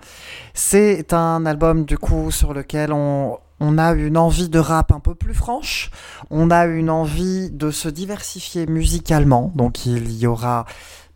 [0.53, 4.99] C'est un album, du coup, sur lequel on, on a une envie de rap un
[4.99, 5.91] peu plus franche.
[6.29, 9.51] On a une envie de se diversifier musicalement.
[9.55, 10.65] Donc, il y aura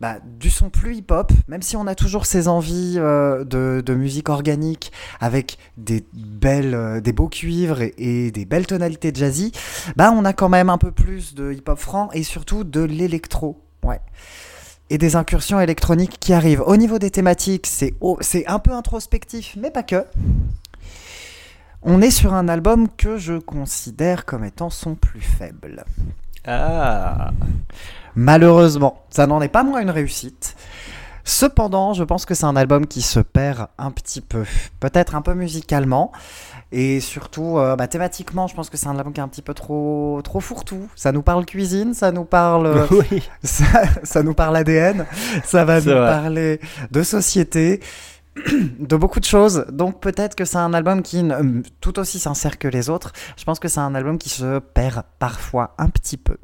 [0.00, 4.28] bah, du son plus hip-hop, même si on a toujours ces envies euh, de, musique
[4.28, 9.52] organique avec des belles, euh, des beaux cuivres et, des belles tonalités jazzy,
[9.96, 13.62] bah on a quand même un peu plus de hip-hop franc et surtout de l'électro,
[13.84, 14.00] ouais.
[14.90, 16.62] Et des incursions électroniques qui arrivent.
[16.64, 17.94] Au niveau des thématiques, c'est
[18.46, 20.04] un peu introspectif, mais pas que.
[21.82, 25.84] On est sur un album que je considère comme étant son plus faible.
[26.46, 27.32] Ah,
[28.16, 30.56] Malheureusement, ça n'en est pas moins une réussite.
[31.24, 34.44] Cependant, je pense que c'est un album qui se perd un petit peu.
[34.80, 36.12] Peut-être un peu musicalement.
[36.72, 39.42] Et surtout, euh, bah, thématiquement, je pense que c'est un album qui est un petit
[39.42, 40.88] peu trop, trop fourre-tout.
[40.96, 43.28] Ça nous parle cuisine, ça nous parle, euh, oui.
[43.42, 43.64] ça,
[44.02, 45.04] ça nous parle ADN,
[45.44, 45.94] ça va nous vrai.
[46.10, 46.60] parler
[46.90, 47.80] de société,
[48.78, 49.66] de beaucoup de choses.
[49.70, 53.44] Donc peut-être que c'est un album qui, ne- tout aussi sincère que les autres, je
[53.44, 56.36] pense que c'est un album qui se perd parfois un petit peu.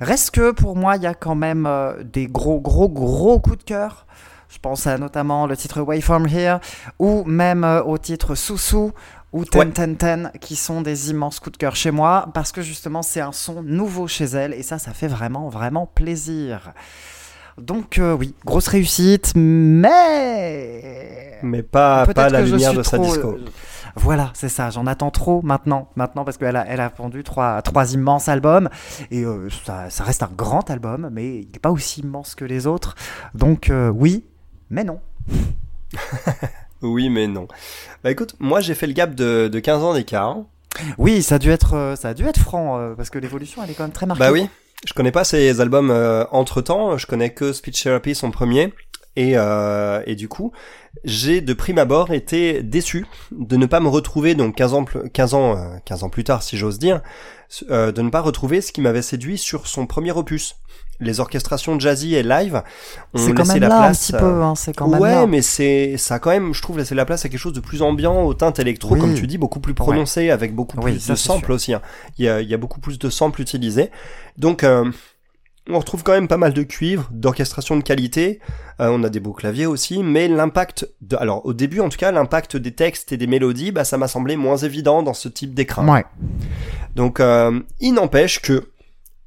[0.00, 3.58] Reste que pour moi, il y a quand même euh, des gros, gros, gros coups
[3.58, 4.06] de cœur.
[4.48, 6.58] Je pense à notamment le titre Way From Here
[6.98, 8.92] ou même euh, au titre Soussou
[9.32, 9.72] ou Ten Ouais.
[9.72, 13.20] Ten Ten qui sont des immenses coups de cœur chez moi parce que justement c'est
[13.20, 16.72] un son nouveau chez elle et ça, ça fait vraiment, vraiment plaisir.
[17.58, 23.38] Donc euh, oui, grosse réussite, mais Mais pas, pas à la lumière de sa disco.
[23.96, 24.70] Voilà, c'est ça.
[24.70, 28.68] J'en attends trop maintenant, maintenant parce qu'elle a, elle a vendu trois, trois immenses albums
[29.10, 32.44] et euh, ça, ça reste un grand album, mais il n'est pas aussi immense que
[32.44, 32.94] les autres.
[33.34, 34.24] Donc euh, oui,
[34.70, 35.00] mais non.
[36.82, 37.46] Oui, mais non.
[38.02, 40.38] Bah écoute, moi j'ai fait le gap de, de 15 ans d'écart.
[40.96, 43.70] Oui, ça a dû être, euh, ça a dû être franc parce que l'évolution elle
[43.70, 44.24] est quand même très marquée.
[44.24, 44.48] Bah oui,
[44.86, 45.90] je connais pas ces albums
[46.30, 48.72] entre temps, je connais que Speech Therapy, son premier.
[49.16, 50.52] Et, euh, et du coup,
[51.04, 55.10] j'ai de prime abord été déçu de ne pas me retrouver, donc 15 ans, pl-
[55.12, 57.00] 15 ans, euh, 15 ans plus tard si j'ose dire,
[57.70, 60.54] euh, de ne pas retrouver ce qui m'avait séduit sur son premier opus.
[61.02, 62.62] Les orchestrations jazzy et live
[63.14, 64.06] ont C'est quand laissé même la là un place.
[64.06, 65.26] petit euh, peu, hein, c'est quand même ouais, là.
[65.26, 67.60] mais c'est ça a quand même, je trouve, laissé la place à quelque chose de
[67.60, 69.00] plus ambiant, aux teintes électro, Oui.
[69.00, 71.72] comme tu dis, beaucoup plus prononcé, avec beaucoup Oui, plus ça, de samples aussi.
[71.72, 71.80] hein.
[72.18, 73.90] Il, y a, il y a beaucoup plus de samples utilisés.
[74.36, 74.90] Donc, euh,
[75.68, 78.40] on retrouve quand même pas mal de cuivre, d'orchestration de qualité.
[78.80, 81.98] Euh, on a des beaux claviers aussi, mais l'impact, de, alors au début en tout
[81.98, 85.28] cas, l'impact des textes et des mélodies, bah ça m'a semblé moins évident dans ce
[85.28, 85.86] type d'écran.
[85.92, 86.04] Ouais.
[86.96, 88.70] Donc, euh, il n'empêche que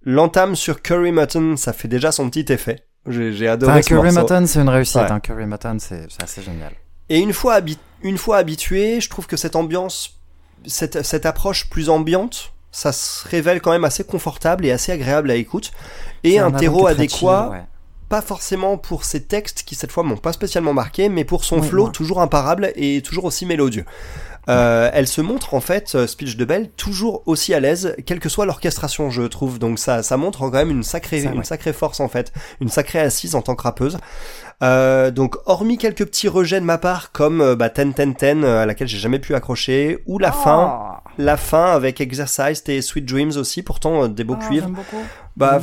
[0.01, 2.83] l'entame sur Curry Mutton, ça fait déjà son petit effet.
[3.07, 4.21] J'ai j'ai adoré Enfin, ce Curry morceau.
[4.21, 4.95] Mutton, c'est une réussite.
[5.01, 5.11] Ouais.
[5.11, 5.19] hein.
[5.19, 6.71] Curry Mutton, c'est c'est assez génial.
[7.09, 10.19] Et une fois, habi- une fois habitué, je trouve que cette ambiance,
[10.65, 15.31] cette, cette approche plus ambiante, ça se révèle quand même assez confortable et assez agréable
[15.31, 15.71] à écoute.
[16.25, 17.63] Et un terreau adéquat, ouais.
[18.09, 21.59] pas forcément pour ses textes qui cette fois m'ont pas spécialement marqué, mais pour son
[21.59, 23.85] Oui, flow toujours imparable et toujours aussi mélodieux.
[24.49, 28.19] Euh, elle se montre en fait, euh, Speech de Belle, toujours aussi à l'aise, quelle
[28.19, 29.57] que soit l'orchestration, je trouve.
[29.57, 31.43] Donc ça, ça montre quand même une sacrée, Ça, une ouais.
[31.45, 33.99] sacrée force en fait, une sacrée assise en tant que rappeuse.
[34.61, 38.43] Euh, donc hormis quelques petits rejets de ma part, comme euh, bah, Ten Ten Ten
[38.43, 40.92] euh, à laquelle j'ai jamais pu accrocher, ou la fin, Oh.
[41.17, 44.67] La fin avec Exercise et Sweet Dreams aussi, pourtant euh, des beaux Ah, cuivres.
[45.35, 45.59] Bah,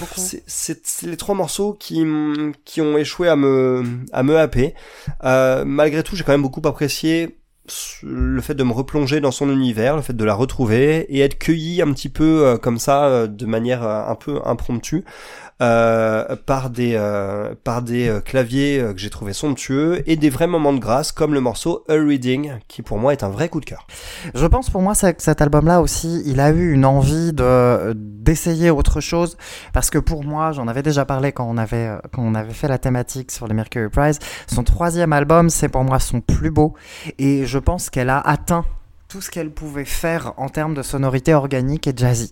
[0.46, 4.74] c'est- les trois morceaux qui, m- qui ont échoué à me, à me happer.
[5.24, 7.36] Euh, malgré tout, j'ai quand même beaucoup apprécié
[8.02, 11.38] le fait de me replonger dans son univers, le fait de la retrouver et être
[11.38, 15.04] cueilli un petit peu euh, comme ça, euh, de manière euh, un peu impromptue,
[15.60, 20.30] euh, par des, euh, par des euh, claviers euh, que j'ai trouvé somptueux et des
[20.30, 23.48] vrais moments de grâce, comme le morceau A Reading, qui pour moi est un vrai
[23.48, 23.86] coup de cœur.
[24.34, 28.70] Je pense pour moi que cet album-là aussi, il a eu une envie de d'essayer
[28.70, 29.36] autre chose
[29.72, 32.68] parce que pour moi, j'en avais déjà parlé quand on avait quand on avait fait
[32.68, 34.18] la thématique sur les Mercury Prize.
[34.46, 36.74] Son troisième album, c'est pour moi son plus beau
[37.18, 38.64] et je pense qu'elle a atteint
[39.10, 42.30] tout ce qu'elle pouvait faire en termes de sonorité organique et jazzy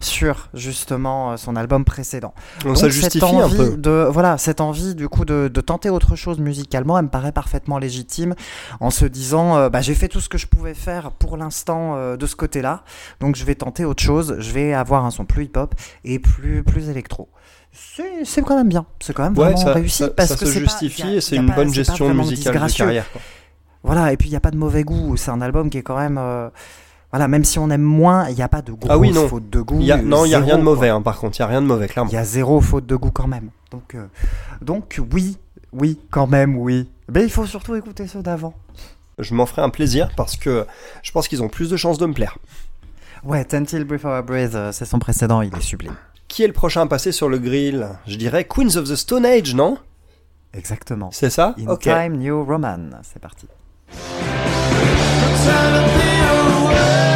[0.00, 2.34] sur justement euh, son album précédent.
[2.64, 3.76] Donc, ça cette justifie un envie peu.
[3.76, 7.32] De, voilà, cette envie du coup de, de tenter autre chose musicalement, elle me paraît
[7.32, 8.34] parfaitement légitime
[8.80, 11.94] en se disant euh, bah, j'ai fait tout ce que je pouvais faire pour l'instant
[11.96, 12.82] euh, de ce côté-là,
[13.20, 15.74] donc je vais tenter autre chose, je vais avoir un son plus hip-hop
[16.04, 17.28] et plus, plus électro.
[18.24, 20.46] C'est quand même bien, c'est quand même Ouais, vraiment ça, réussi ça, parce ça que
[20.46, 23.10] se pas- justifie y a- et c'est une pas- bonne gestion musicale de carrière.
[23.12, 23.20] quoi.
[23.86, 25.82] Voilà, et puis il n'y a pas de mauvais goût, c'est un album qui est
[25.82, 26.18] quand même.
[26.18, 26.48] euh,
[27.12, 29.28] voilà, même si on aime moins, il n'y a pas de grosses Ah oui, non.
[29.28, 29.80] fautes de goût.
[29.80, 31.46] Y a, non, il y a rien de mauvais, hein, par contre, il y a
[31.46, 32.10] rien de mauvais, clairement.
[32.10, 33.48] Il y a zéro faute de goût quand même.
[33.70, 34.06] Donc, euh,
[34.60, 35.38] donc oui,
[35.72, 36.90] oui, quand même, oui.
[37.12, 38.54] Mais il faut surtout écouter ceux d'avant.
[39.18, 40.66] Je m'en ferai un plaisir parce que
[41.02, 42.36] je pense qu'ils ont plus de chances de me plaire.
[43.24, 45.94] Ouais, Tentil Before I Breathe, euh, c'est son précédent, il est sublime.
[46.28, 47.88] Qui est le prochain à passer sur le grill?
[48.06, 49.78] Je dirais Queens of the Stone Age, non?
[50.52, 51.10] Exactement.
[51.12, 51.54] C'est ça?
[51.58, 51.82] In Ok.
[51.82, 53.46] Time New Roman, c'est parti.
[53.88, 57.15] I'm trying to be away.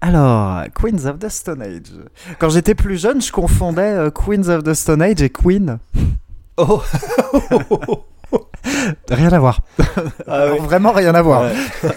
[0.00, 1.92] Alors, Queens of the Stone Age.
[2.38, 5.78] Quand j'étais plus jeune, je confondais euh, Queens of the Stone Age et Queen.
[6.56, 6.82] Oh
[9.10, 9.60] Rien à voir.
[10.26, 10.58] Ah oui.
[10.60, 11.42] Vraiment rien à voir.
[11.42, 11.90] Ouais,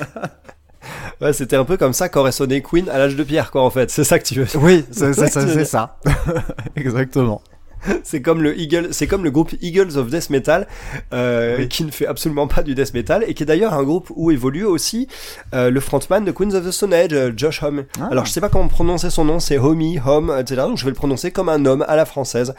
[1.21, 3.69] Ouais, c'était un peu comme ça qu'aurait sonné Queen à l'âge de pierre, quoi, en
[3.69, 3.89] fait.
[3.89, 4.59] C'est ça que tu veux.
[4.59, 5.97] Oui, ça c'est ça.
[6.75, 7.41] Exactement.
[8.03, 10.67] C'est comme le Eagle, c'est comme le groupe Eagles of Death Metal,
[11.13, 11.67] euh, Oui.
[11.67, 14.31] qui ne fait absolument pas du death metal et qui est d'ailleurs un groupe où
[14.31, 15.07] évolue aussi
[15.53, 17.85] euh, le frontman de Queens of the Stone Age, euh, Josh Homme.
[17.99, 18.07] Ah.
[18.11, 20.61] Alors je sais pas comment prononcer son nom, c'est Homie, Home, etc.
[20.61, 22.53] Donc je vais le prononcer comme un homme à la française.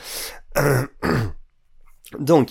[2.21, 2.51] Donc,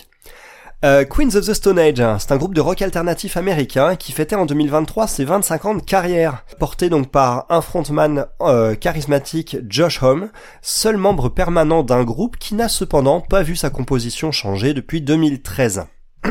[0.84, 4.11] euh, Queens of the Stone Age, hein, c'est un groupe de rock alternatif américain qui
[4.11, 9.57] fêtait en 2023 ses 25 ans de carrière, porté donc par un frontman euh, charismatique,
[9.69, 10.29] Josh Homme,
[10.61, 15.86] seul membre permanent d'un groupe qui n'a cependant pas vu sa composition changer depuis 2013.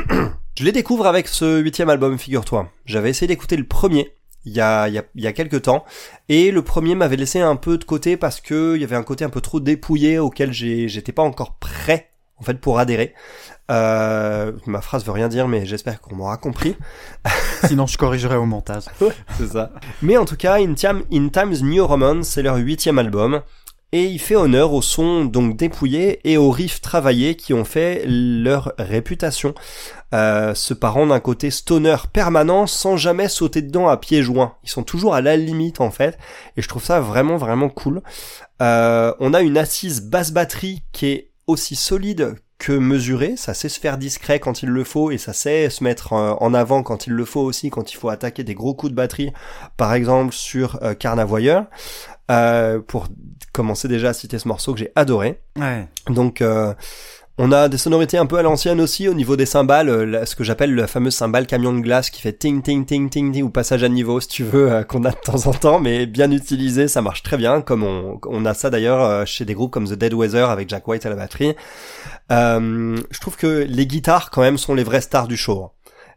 [0.59, 2.69] Je les découvre avec ce huitième album, figure-toi.
[2.85, 5.85] J'avais essayé d'écouter le premier, il y a, quelques temps.
[6.29, 9.03] Et le premier m'avait laissé un peu de côté parce que il y avait un
[9.03, 13.15] côté un peu trop dépouillé auquel j'étais pas encore prêt, en fait, pour adhérer.
[13.73, 16.77] Euh, ma phrase veut rien dire, mais j'espère qu'on m'aura compris.
[17.67, 18.85] Sinon, je corrigerai au montage.
[19.39, 19.71] C'est ça.
[20.03, 23.41] Mais en tout cas, In, Time- In Times New Roman, c'est leur huitième album.
[23.95, 28.05] Et il fait honneur au son donc dépouillé et aux riffs travaillés qui ont fait
[28.07, 29.55] leur réputation,
[30.15, 34.55] euh, se parant d'un côté stoner permanent sans jamais sauter dedans à pieds joints.
[34.65, 36.17] Ils sont toujours à la limite en fait,
[36.57, 38.01] et je trouve ça vraiment vraiment cool.
[38.63, 43.69] Euh, on a une assise basse batterie qui est aussi solide que mesurée, ça sait
[43.69, 47.09] se faire discret quand il le faut et ça sait se mettre en avant quand
[47.09, 49.33] il le faut aussi, quand il faut attaquer des gros coups de batterie,
[49.77, 51.65] par exemple sur euh, Carnavoyeur,
[52.31, 53.09] euh, pour
[53.53, 55.41] commencer déjà à citer ce morceau que j'ai adoré.
[55.59, 55.89] Ouais.
[56.07, 56.73] Donc euh,
[57.37, 60.37] on a des sonorités un peu à l'ancienne aussi au niveau des cymbales, euh, ce
[60.37, 63.43] que j'appelle la fameuse cymbale camion de glace qui fait ting ting ting ting ting
[63.43, 66.31] ou passage à niveau si tu veux qu'on a de temps en temps, mais bien
[66.31, 69.89] utilisé ça marche très bien comme on, on a ça d'ailleurs chez des groupes comme
[69.89, 71.57] The Dead Weather avec Jack White à la batterie.
[72.31, 75.65] Euh, je trouve que les guitares quand même sont les vraies stars du show.
[75.65, 75.71] hein.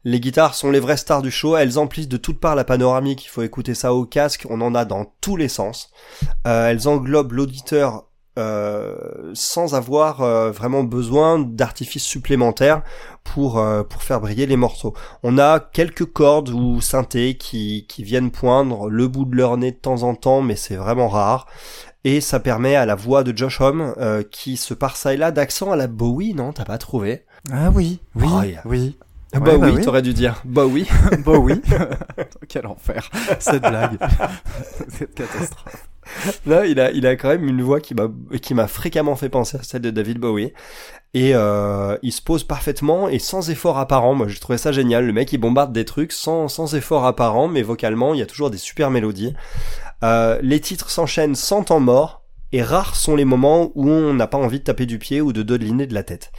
[0.03, 3.25] Les guitares sont les vraies stars du show, elles emplissent de toutes parts la panoramique,
[3.25, 5.89] il faut écouter ça au casque, on en a dans tous les sens.
[6.45, 8.05] Euh, elles englobent l'auditeur
[8.37, 12.83] euh, sans avoir vraiment besoin d'artifices supplémentaires
[13.23, 14.93] pour pour faire briller les morceaux.
[15.23, 19.71] On a quelques cordes ou synthés qui qui viennent poindre le bout de leur nez
[19.71, 21.47] de temps en temps, mais c'est vraiment rare.
[22.05, 25.17] Et ça permet à la voix de Josh Homme, euh, qui se part ça et
[25.17, 28.61] là d'accent à la Bowie, non, t'as pas trouvé Ah oui, oui, Oh, yeah.
[28.63, 28.97] oui.
[29.33, 29.81] Bah Ouais, bah oui, oui.
[29.83, 30.41] t'aurais dû dire.
[30.45, 30.87] Bah oui.
[31.25, 31.59] bah oui.
[32.47, 33.09] Quel enfer.
[33.39, 33.97] Cette blague.
[34.87, 35.89] Cette catastrophe.
[36.45, 38.07] Là, il a, il a quand même une voix qui m'a,
[38.39, 40.53] qui m'a fréquemment fait penser à celle de David Bowie.
[41.15, 44.13] Et euh, il se pose parfaitement et sans effort apparent.
[44.13, 45.05] Moi, j'ai trouvé ça génial.
[45.07, 48.25] Le mec, il bombarde des trucs sans, sans effort apparent, mais vocalement, il y a
[48.27, 49.33] toujours des super mélodies.
[50.05, 54.27] Euh, les titres s'enchaînent sans temps mort, et rares sont les moments où on n'a
[54.27, 56.31] pas envie de taper du pied ou de dodeliner de la tête.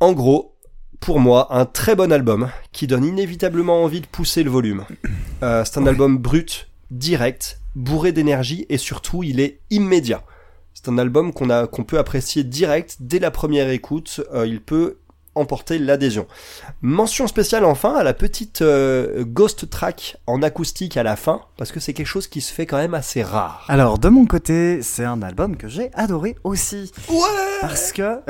[0.00, 0.56] En gros,
[0.98, 4.84] pour moi, un très bon album qui donne inévitablement envie de pousser le volume.
[5.42, 10.24] Euh, c'est un album brut, direct, bourré d'énergie et surtout il est immédiat.
[10.72, 14.22] C'est un album qu'on a qu'on peut apprécier direct dès la première écoute.
[14.32, 14.96] Euh, il peut
[15.36, 16.26] emporter l'adhésion.
[16.82, 21.72] Mention spéciale enfin à la petite euh, ghost track en acoustique à la fin parce
[21.72, 23.64] que c'est quelque chose qui se fait quand même assez rare.
[23.68, 26.90] Alors, de mon côté, c'est un album que j'ai adoré aussi.
[27.08, 27.16] Ouais.
[27.60, 28.20] Parce que.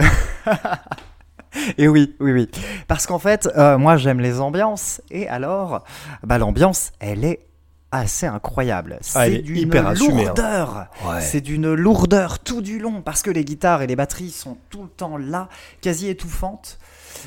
[1.78, 2.50] Et oui, oui, oui.
[2.86, 5.00] Parce qu'en fait, euh, moi j'aime les ambiances.
[5.10, 5.84] Et alors,
[6.22, 7.46] bah, l'ambiance, elle est
[7.92, 8.98] assez incroyable.
[9.14, 9.94] Ah, C'est est d'une hein.
[9.94, 10.86] lourdeur.
[11.04, 11.20] Ouais.
[11.20, 13.00] C'est d'une lourdeur tout du long.
[13.02, 15.48] Parce que les guitares et les batteries sont tout le temps là,
[15.80, 16.78] quasi étouffantes.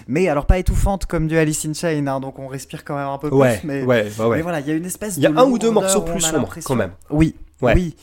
[0.07, 3.07] Mais alors, pas étouffantes comme du Alice in Chains, hein, donc on respire quand même
[3.07, 3.67] un peu Ouais, plus.
[3.67, 4.35] Mais, ouais, ouais, ouais.
[4.37, 6.01] mais voilà, il y a une espèce Il y a de un ou deux morceaux
[6.01, 6.91] plus sombres quand même.
[7.09, 7.73] Oui, Ouais.
[7.75, 7.93] oui,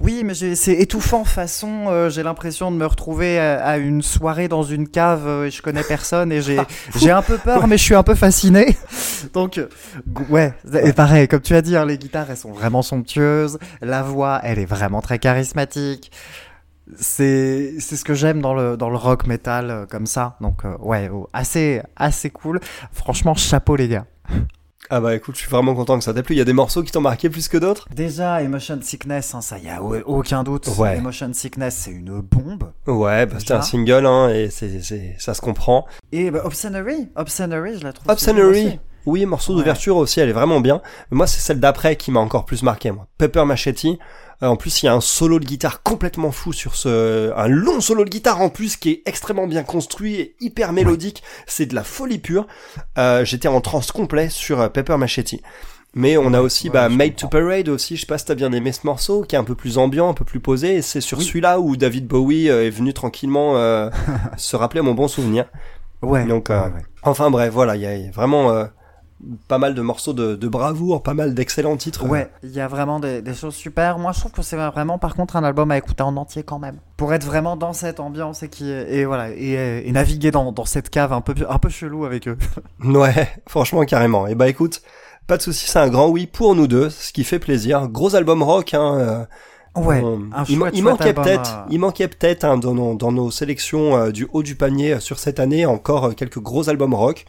[0.00, 1.84] oui, mais c'est étouffant façon.
[1.86, 5.52] euh, j'ai l'impression de me retrouver à, à une soirée dans une cave euh, et
[5.52, 6.58] je connais personne et j'ai
[6.96, 8.76] j'ai un peu peur, mais je suis un peu fasciné.
[9.32, 9.68] Donc euh,
[10.30, 14.02] ouais, et pareil, comme tu as dit, hein, les guitares elles sont vraiment somptueuses, la
[14.02, 16.10] voix elle est vraiment très charismatique.
[16.96, 20.36] C'est c'est ce que j'aime dans le dans le rock metal euh, comme ça.
[20.40, 22.60] Donc euh, ouais, oh, assez assez cool.
[22.92, 24.04] Franchement, chapeau les gars.
[24.90, 26.34] Ah bah écoute, je suis vraiment content que ça t'ait plu.
[26.34, 27.88] Il y a des morceaux qui t'ont marqué plus que d'autres?
[27.90, 30.68] Déjà, Emotion Sickness, hein, ça y a au- aucun doute.
[30.76, 30.98] Ouais.
[30.98, 32.70] Emotion Sickness, c'est une bombe.
[32.86, 35.86] Ouais, bah c'était un single hein, et c'est c'est ça se comprend.
[36.12, 38.10] Et bah, Obscenery, Obscenery, je la trouve.
[38.12, 39.58] Obscenery, oui, morceau Ouais.
[39.60, 40.80] d'ouverture aussi, elle est vraiment bien.
[41.10, 43.06] Mais moi, c'est celle d'après qui m'a encore plus marqué, moi.
[43.18, 43.86] Pepper Machete.
[44.42, 47.46] Euh, en plus, il y a un solo de guitare complètement fou sur ce, un
[47.46, 51.22] long solo de guitare en plus qui est extrêmement bien construit et hyper mélodique.
[51.46, 52.46] C'est de la folie pure.
[52.98, 55.36] Euh, J'étais en transe complet sur euh, Pepper Machete.
[55.96, 57.28] Mais on a aussi ouais, bah, Made to.
[57.28, 59.54] Parade aussi, je sais pas si t'as bien aimé ce morceau, qui est un peu
[59.54, 61.24] plus ambiant, un peu plus posé, et c'est sur Oui.
[61.24, 63.88] celui-là où David Bowie euh, est venu tranquillement euh,
[64.36, 65.44] se rappeler mon bon souvenir.
[66.02, 66.24] Ouais.
[66.26, 66.82] Donc, euh, ouais, ouais.
[67.04, 68.64] Enfin bref, voilà, il y y a vraiment euh,
[69.48, 72.06] pas mal de morceaux de, de bravoure, pas mal d'excellents titres.
[72.06, 73.98] Ouais, il y a vraiment des, des choses super.
[73.98, 76.58] Moi, je trouve que c'est vraiment, par contre, un album à écouter en entier quand
[76.58, 76.76] même.
[76.96, 80.64] Pour être vraiment dans cette ambiance et qui et voilà et, et naviguer dans, dans
[80.64, 82.38] cette cave un peu un peu chelou avec eux.
[82.84, 84.26] Ouais, franchement carrément.
[84.26, 84.82] Et bah écoute,
[85.26, 87.88] pas de souci, c'est un grand oui pour nous deux, ce qui fait plaisir.
[87.88, 88.94] Gros album rock, hein.
[88.98, 89.24] euh,
[89.76, 90.00] Ouais.
[90.04, 93.96] on- un il, manquait peut-être, euh, il manquait peut-être hein, dans, nos, dans nos sélections
[93.96, 97.24] euh, du haut du panier euh, sur cette année encore euh, quelques gros albums rock.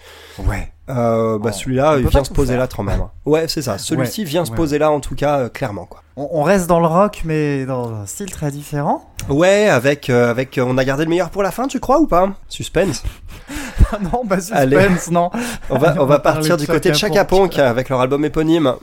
[0.46, 0.72] Ouais.
[0.88, 2.60] Euh, bah On- celui-là on il vient se poser faire.
[2.62, 3.02] là quand même.
[3.26, 3.78] Ouais, c'est ça.
[3.80, 6.02] Celui-ci vient se poser là en tout cas clairement quoi.
[6.16, 9.04] On, on reste dans le rock, mais dans un style très différent.
[9.28, 12.06] Ouais, avec euh, avec on a gardé le meilleur pour la fin, tu crois ou
[12.06, 12.34] pas?
[12.48, 13.04] Suspense.
[14.14, 14.88] non, bah suspense, Allez.
[15.10, 15.32] non.
[15.72, 17.26] On va, Allez, on va partir du côté de Chaka.
[17.26, 18.76] Ponk avec leur album éponyme.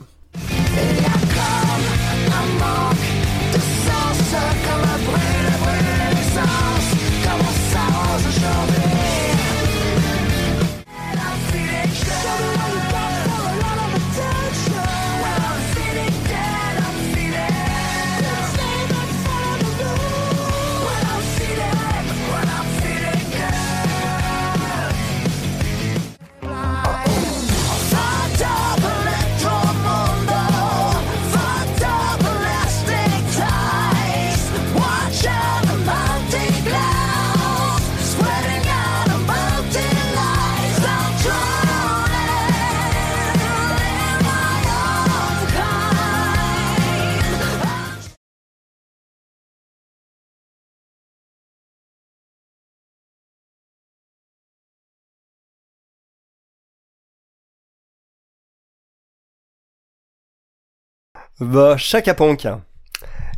[61.39, 62.47] Bah, Chaka Ponk.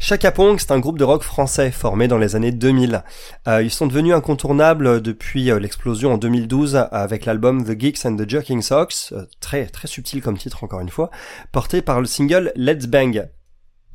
[0.01, 3.03] Chaka c'est un groupe de rock français formé dans les années 2000.
[3.47, 8.17] Euh, ils sont devenus incontournables depuis euh, l'explosion en 2012 avec l'album The Geeks and
[8.17, 11.09] the Jerking Socks, euh, très très subtil comme titre encore une fois,
[11.53, 13.29] porté par le single Let's Bang,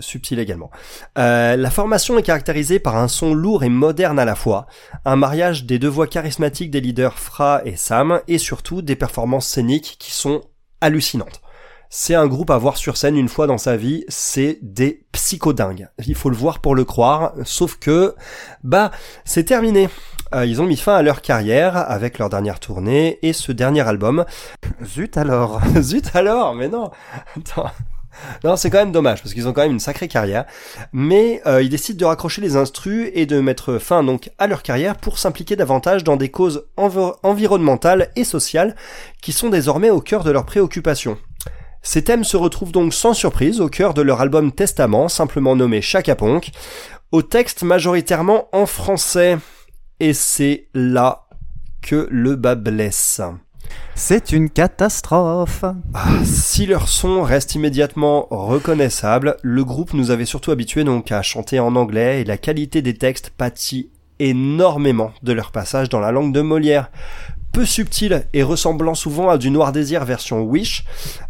[0.00, 0.70] subtil également.
[1.16, 4.66] La formation est caractérisée par un son lourd et moderne à la fois,
[5.04, 9.46] un mariage des deux voix charismatiques des leaders Fra et Sam, et surtout des performances
[9.46, 10.40] scéniques qui sont
[10.80, 11.42] hallucinantes.
[11.92, 15.88] C'est un groupe à voir sur scène une fois dans sa vie, c'est des psychodingues.
[16.06, 18.14] Il faut le voir pour le croire, sauf que,
[18.62, 18.92] bah,
[19.24, 19.88] c'est terminé.
[20.32, 23.80] Euh, ils ont mis fin à leur carrière avec leur dernière tournée et ce dernier
[23.80, 24.24] album.
[24.84, 25.60] Zut alors.
[25.80, 26.92] Zut alors, mais non.
[27.36, 27.70] Attends.
[28.44, 30.44] Non, c'est quand même dommage parce qu'ils ont quand même une sacrée carrière,
[30.92, 34.62] mais euh, ils décident de raccrocher les instrus et de mettre fin donc à leur
[34.62, 38.76] carrière pour s'impliquer davantage dans des causes env- environnementales et sociales
[39.22, 41.18] qui sont désormais au cœur de leurs préoccupations.
[41.82, 45.80] Ces thèmes se retrouvent donc sans surprise au cœur de leur album Testament, simplement nommé
[45.80, 46.50] Chaka Ponk,
[47.10, 49.38] au texte majoritairement en français.
[49.98, 51.26] Et c'est là
[51.82, 53.20] que le bas blesse.
[53.94, 55.64] C'est une catastrophe.
[55.94, 61.22] Ah, si leur son reste immédiatement reconnaissable, le groupe nous avait surtout habitués donc à
[61.22, 66.12] chanter en anglais et la qualité des textes pâtit énormément de leur passage dans la
[66.12, 66.90] langue de Molière.
[67.52, 70.84] Peu subtil et ressemblant souvent à du Noir Désir version Wish,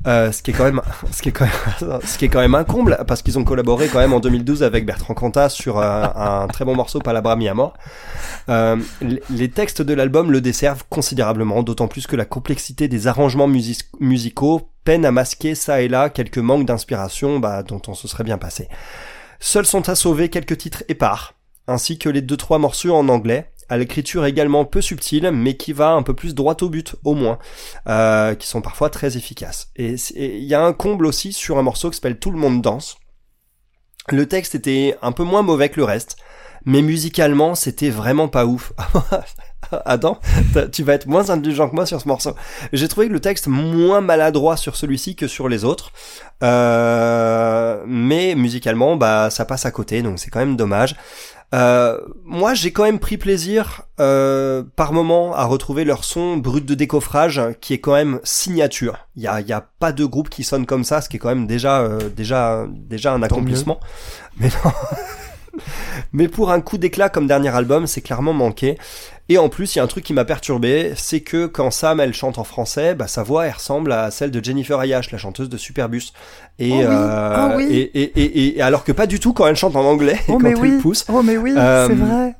[0.06, 2.40] euh, ce qui est quand même, ce qui est quand même, ce qui est quand
[2.40, 5.78] même un comble parce qu'ils ont collaboré quand même en 2012 avec Bertrand Cantat sur
[5.78, 7.72] euh, un très bon morceau Palabra mi amor.
[8.48, 8.76] Euh,
[9.30, 14.70] les textes de l'album le desservent considérablement, d'autant plus que la complexité des arrangements musicaux
[14.84, 18.38] peine à masquer ça et là quelques manques d'inspiration bah, dont on se serait bien
[18.38, 18.68] passé.
[19.38, 21.34] Seuls sont à sauver quelques titres épars,
[21.66, 25.72] ainsi que les deux trois morceaux en anglais, à l'écriture également peu subtile, mais qui
[25.72, 27.38] va un peu plus droit au but au moins,
[27.88, 29.70] euh, qui sont parfois très efficaces.
[29.76, 32.60] Et il y a un comble aussi sur un morceau qui s'appelle Tout le monde
[32.60, 32.98] danse.
[34.08, 36.16] Le texte était un peu moins mauvais que le reste,
[36.64, 38.72] mais musicalement c'était vraiment pas ouf.
[39.84, 40.18] Adam,
[40.72, 42.34] tu vas être moins indulgent que moi sur ce morceau.
[42.72, 45.92] J'ai trouvé le texte moins maladroit sur celui-ci que sur les autres,
[46.42, 50.96] euh, mais musicalement, bah ça passe à côté, donc c'est quand même dommage.
[51.52, 56.64] Euh, moi, j'ai quand même pris plaisir euh, par moment à retrouver leur son brut
[56.64, 59.08] de décoffrage, qui est quand même signature.
[59.16, 61.18] Il y a, y a pas de groupe qui sonne comme ça, ce qui est
[61.18, 63.80] quand même déjà, euh, déjà, déjà un accomplissement.
[64.38, 64.70] Mais non.
[66.12, 68.76] Mais pour un coup d'éclat comme dernier album, c'est clairement manqué.
[69.28, 72.00] Et en plus, il y a un truc qui m'a perturbé, c'est que quand Sam
[72.00, 75.18] elle chante en français, bah sa voix elle ressemble à celle de Jennifer Ayash, la
[75.18, 76.12] chanteuse de Superbus.
[76.58, 77.64] Et, Oh oui, euh, oh oui.
[77.70, 80.32] et, et, et, et alors que pas du tout quand elle chante en anglais Oh
[80.32, 80.78] quand mais elle oui.
[80.80, 81.04] pousse.
[81.08, 82.34] Oh mais oui, Euh, c'est vrai.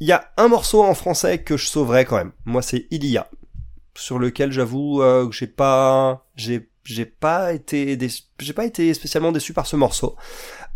[0.00, 2.32] Il y a un morceau en français que je sauverais quand même.
[2.46, 3.28] Moi, c'est Il y a,
[3.94, 7.96] sur lequel j'avoue euh, que j'ai pas, j'ai, j'ai pas été,
[8.40, 10.16] j'ai pas été spécialement déçu par ce morceau.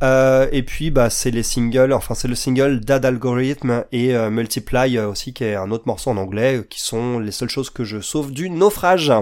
[0.03, 4.31] Euh, et puis, bah, c'est les singles, enfin, c'est le single Dad Algorithm et euh,
[4.31, 7.71] Multiply euh, aussi, qui est un autre morceau en anglais, qui sont les seules choses
[7.71, 9.13] que je sauve du naufrage.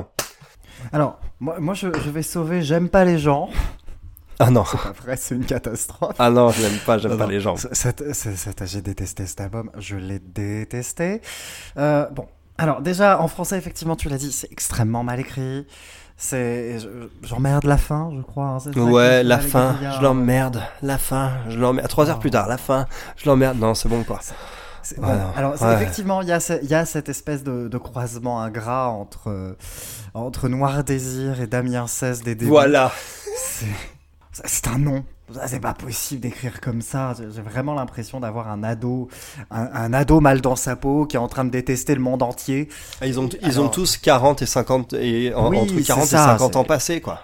[0.93, 3.51] Alors, moi, moi je, je vais sauver J'aime pas les gens.
[4.41, 6.17] Ah non, C'est pas vrai, c'est une catastrophe.
[6.19, 7.31] ah non, je l'aime pas, j'aime pas non.
[7.31, 7.55] les gens.
[7.57, 11.21] J'ai détesté cet album, je l'ai détesté.
[11.77, 12.27] Euh, bon,
[12.59, 15.67] alors déjà en français, effectivement, tu l'as dit, c'est extrêmement mal écrit.
[16.27, 16.89] C'est, je-
[17.23, 18.47] j'emmerde la fin, je crois.
[18.47, 20.63] hein, c'est Ouais, la fin, je l'emmerde.
[20.81, 21.87] La fin, je l'emmerde.
[21.89, 22.21] Trois heures Oh.
[22.21, 23.59] plus tard, la fin, je l'emmerde.
[23.59, 24.21] Non, c'est bon quoi.
[24.23, 25.75] C'est- Ouais, alors Ouais.
[25.75, 29.29] effectivement, il y, a ce- il y a cette espèce de, de croisement ingrat entre,
[29.29, 29.55] euh,
[30.15, 32.51] entre Noir Désir et Damien 16 des débuts.
[32.51, 32.91] Voilà.
[33.37, 33.67] C'est
[34.45, 35.05] c'est un nom.
[35.47, 37.15] C'est pas possible d'écrire comme ça.
[37.19, 39.09] J'ai vraiment l'impression d'avoir un ado,
[39.51, 42.23] un, un ado mal dans sa peau qui est en train de détester le monde
[42.23, 42.69] entier.
[43.01, 45.83] Ah, Ils ont, ils ont Alors- tous 40 et 50 et en- Oui, entre c'est
[45.83, 47.21] 40 ça, et 50 c'est- ans passés quoi.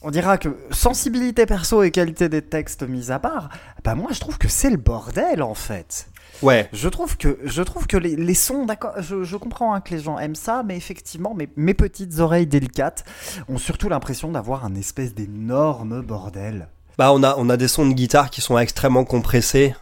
[0.00, 3.50] On dira que sensibilité perso et qualité des textes mis à part,
[3.84, 6.08] bah moi je trouve que c'est le bordel en fait.
[6.42, 6.68] Ouais.
[6.72, 9.94] Je trouve que, je trouve que les, les sons, d'accord, je, je comprends hein, que
[9.94, 13.04] les gens aiment ça, mais effectivement, mes, mes petites oreilles délicates
[13.48, 16.66] ont surtout l'impression d'avoir un espèce d'énorme bordel.
[16.98, 19.74] Bah on a on a des sons de guitare qui sont extrêmement compressés.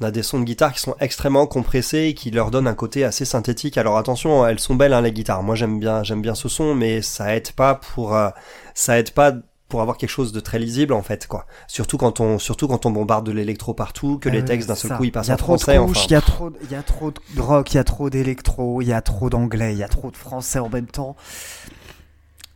[0.00, 2.74] On a des sons de guitare qui sont extrêmement compressés et qui leur donnent un
[2.74, 3.78] côté assez synthétique.
[3.78, 5.42] Alors attention, elles sont belles hein, les guitares.
[5.42, 8.28] Moi j'aime bien j'aime bien ce son, mais ça aide pas pour euh,
[8.74, 9.32] ça aide pas
[9.68, 11.46] pour avoir quelque chose de très lisible en fait quoi.
[11.66, 14.74] Surtout quand on surtout quand on bombarde de l'électro partout, que les ouais, textes d'un
[14.74, 14.96] seul ça.
[14.96, 15.78] coup ils passent Il y a en français.
[15.78, 18.08] Enfin, il y a trop, il y a trop de rock, il y a trop
[18.10, 21.16] d'électro, il y a trop d'anglais, il y a trop de français en même temps.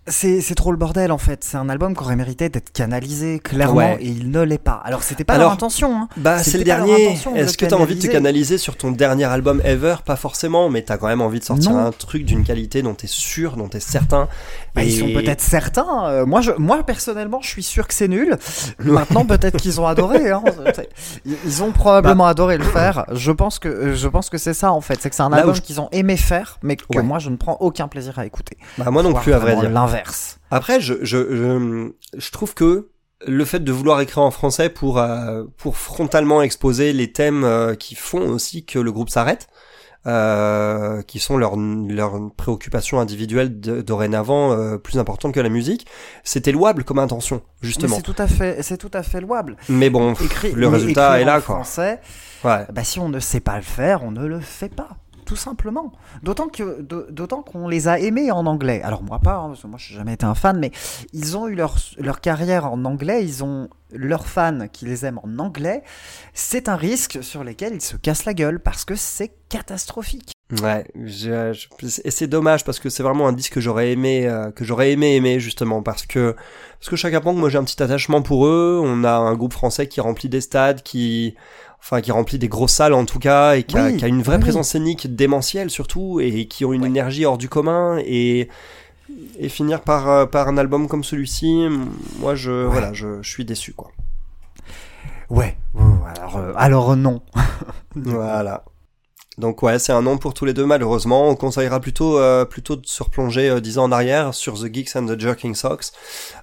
[0.09, 1.45] C'est trop le bordel en fait.
[1.45, 3.99] C'est un album qui aurait mérité d'être canalisé clairement Ouais.
[4.01, 4.83] et il ne l'est pas.
[4.85, 5.95] Alors c'était pas Alors, leur intention.
[5.97, 6.09] Hein.
[6.17, 7.19] Bah, c'est le dernier.
[7.37, 8.59] Est-ce que t'as envie de te canaliser.
[8.59, 9.97] sur ton dernier album ever?
[10.05, 11.79] Pas forcément, mais t'as quand même envie de sortir Non.
[11.87, 14.27] un truc d'une qualité dont t'es sûr, dont t'es certain.
[14.75, 16.07] Bah, Ils sont peut-être certains.
[16.07, 18.37] Euh, moi, je, moi personnellement, je suis sûr que c'est nul.
[18.81, 20.31] Maintenant, peut-être qu'ils ont adoré.
[20.33, 20.43] Hein.
[21.25, 23.05] Ils- ont probablement adoré le faire.
[23.13, 24.99] Je pense que euh, je pense que c'est ça en fait.
[25.01, 25.37] C'est que c'est un Bah.
[25.39, 27.03] Album je- qu'ils ont aimé faire, mais que Ouais.
[27.05, 28.57] moi, je ne prends aucun plaisir à écouter.
[28.79, 29.71] Bah, moi non plus, à vrai dire.
[29.93, 30.39] L'inverse.
[30.51, 32.89] Après, je, je, je, je trouve que
[33.27, 37.75] le fait de vouloir écrire en français pour, euh, pour frontalement exposer les thèmes euh,
[37.75, 39.47] qui font aussi que le groupe s'arrête,
[40.07, 45.87] euh, qui sont leurs leurs préoccupations individuelles de- dorénavant euh, plus importantes que la musique,
[46.25, 47.95] c'était louable comme intention, justement.
[47.97, 49.57] c'est tout à fait, c'est tout à fait louable.
[49.69, 50.15] Mais bon,
[50.55, 51.55] le résultat est là, en quoi.
[51.57, 52.01] Français,
[52.45, 52.67] Ouais.
[52.73, 54.97] bah, si on ne sait pas le faire, on ne le fait pas.
[55.33, 55.93] Tout simplement.
[56.23, 58.83] D'autant que, d'au- d'autant qu'on les a aimés en anglais.
[58.83, 60.73] Alors moi pas, hein, parce que moi je n'ai jamais été un fan, mais
[61.15, 65.21] ils ont eu leur, leur carrière en anglais, ils ont leurs fans qui les aiment
[65.23, 65.85] en anglais.
[66.35, 70.33] C'est un risque sur lequel ils se cassent la gueule parce que c'est catastrophique.
[70.61, 74.67] Ouais, et c'est dommage parce que c'est vraiment un disque que j'aurais aimé, euh, que
[74.67, 76.37] j'aurais aimé aimer justement parce que
[76.79, 78.83] parce que Chaka Punk, moi j'ai un petit attachement pour eux.
[78.85, 81.37] On a un groupe français qui remplit des stades, qui
[81.83, 84.09] enfin qui remplit des grosses salles en tout cas et qui, a, Oui, qui a
[84.09, 84.43] une vraie oui.
[84.43, 88.49] présence scénique démentielle surtout et qui ont une énergie hors du commun et
[89.39, 91.67] et finir par euh, par un album comme celui-ci,
[92.21, 93.91] moi je voilà, je, je suis déçu quoi.
[95.29, 95.57] Ouais.
[95.75, 95.83] ouais,
[96.17, 97.21] alors, euh, alors non.
[97.97, 98.65] Voilà.
[99.43, 101.29] Donc ouais, c'est un nom pour tous les deux malheureusement.
[101.29, 104.73] On conseillera plutôt euh, plutôt de se replonger euh, dix ans en arrière sur The
[104.73, 105.87] Geeks and the Jerking Socks,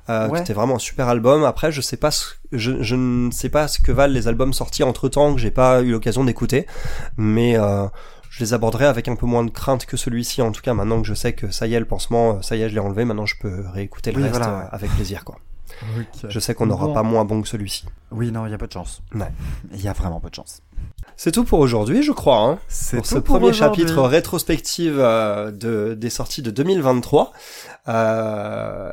[0.09, 0.35] euh, Ouais.
[0.35, 1.45] qui était vraiment un super album.
[1.45, 4.51] Après, je sais pas, ce, je, je ne sais pas ce que valent les albums
[4.53, 6.67] sortis entre temps que j'ai pas eu l'occasion d'écouter,
[7.15, 7.87] mais euh,
[8.29, 10.41] je les aborderai avec un peu moins de crainte que celui-ci.
[10.41, 12.57] En tout cas, maintenant que je sais que ça y est, le pansement, euh, ça
[12.57, 13.05] y est, je l'ai enlevé.
[13.05, 14.67] Maintenant, je peux réécouter le Oui, reste voilà, euh, ouais.
[14.71, 15.37] avec plaisir, quoi.
[16.27, 16.93] Je sais qu'on n'aura Bon.
[16.93, 17.85] pas moins bon que celui-ci.
[18.11, 19.01] Oui, non, il y a peu de chance.
[19.15, 19.31] Ouais.
[19.73, 20.61] Il y a vraiment peu de chance.
[21.21, 22.37] C'est tout pour aujourd'hui, je crois.
[22.37, 22.59] Hein.
[22.69, 27.33] C'est pour ce pour premier chapitre rétrospective euh, de, des sorties de 2023,
[27.89, 28.89] euh,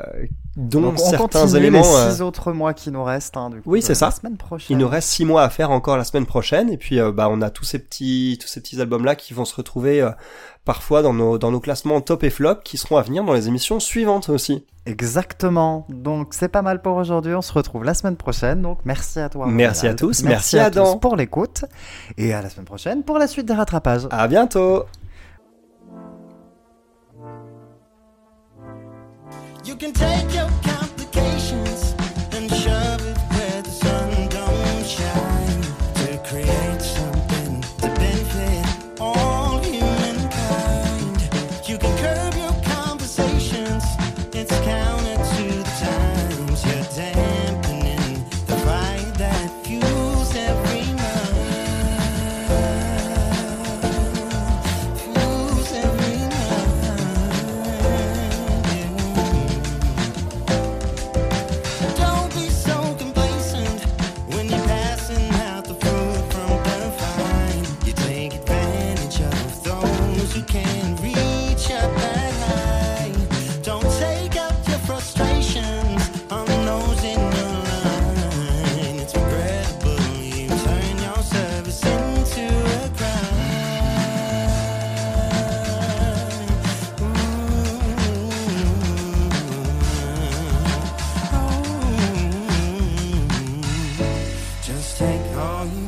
[0.57, 1.83] dont Donc, on certains éléments.
[1.83, 3.37] les euh, six autres mois qui nous restent.
[3.37, 4.07] hein, du coup, Oui, c'est ça.
[4.07, 4.67] La semaine prochaine.
[4.71, 7.29] il nous reste six mois à faire encore la semaine prochaine, et puis euh, bah
[7.31, 10.11] on a tous ces petits tous ces petits albums là qui vont se retrouver euh,
[10.65, 13.49] parfois dans nos dans nos classements top et flop qui seront à venir dans les
[13.49, 14.65] émissions suivantes aussi.
[14.87, 15.85] Exactement.
[15.89, 17.35] Donc c'est pas mal pour aujourd'hui.
[17.35, 18.63] On se retrouve la semaine prochaine.
[18.63, 19.47] Donc merci à toi.
[19.49, 20.23] Merci à tous.
[20.23, 20.95] Merci à Adam.
[20.95, 21.65] tous pour l'écoute.
[22.17, 24.07] Et à la semaine prochaine pour la suite des rattrapages.
[24.11, 24.85] À bientôt.
[29.67, 30.76] You can take your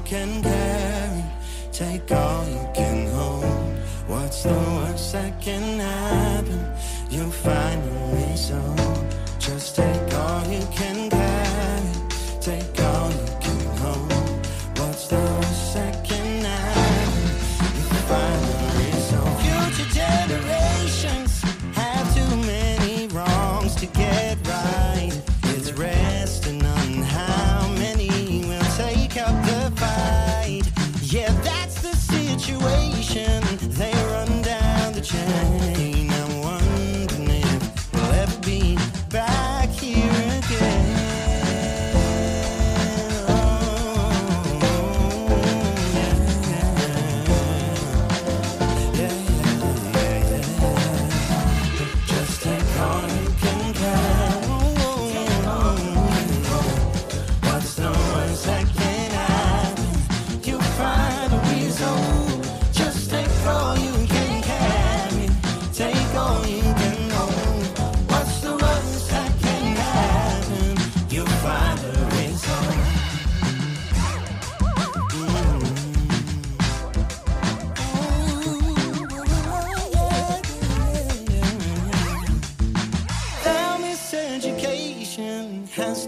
[0.09, 1.23] can carry,
[1.71, 3.45] take all you can hold.
[4.07, 6.65] What's the worst that can happen?
[7.11, 8.63] You'll find a reason.
[9.39, 11.93] Just take all you can carry,
[12.41, 12.78] take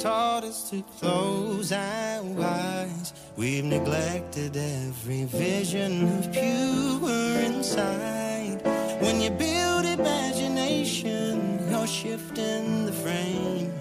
[0.00, 3.12] taught us to close our eyes.
[3.36, 8.62] We've neglected every vision of pure inside.
[9.02, 13.74] When you build imagination, you're shifting the frame.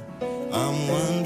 [0.51, 1.18] I'm wondering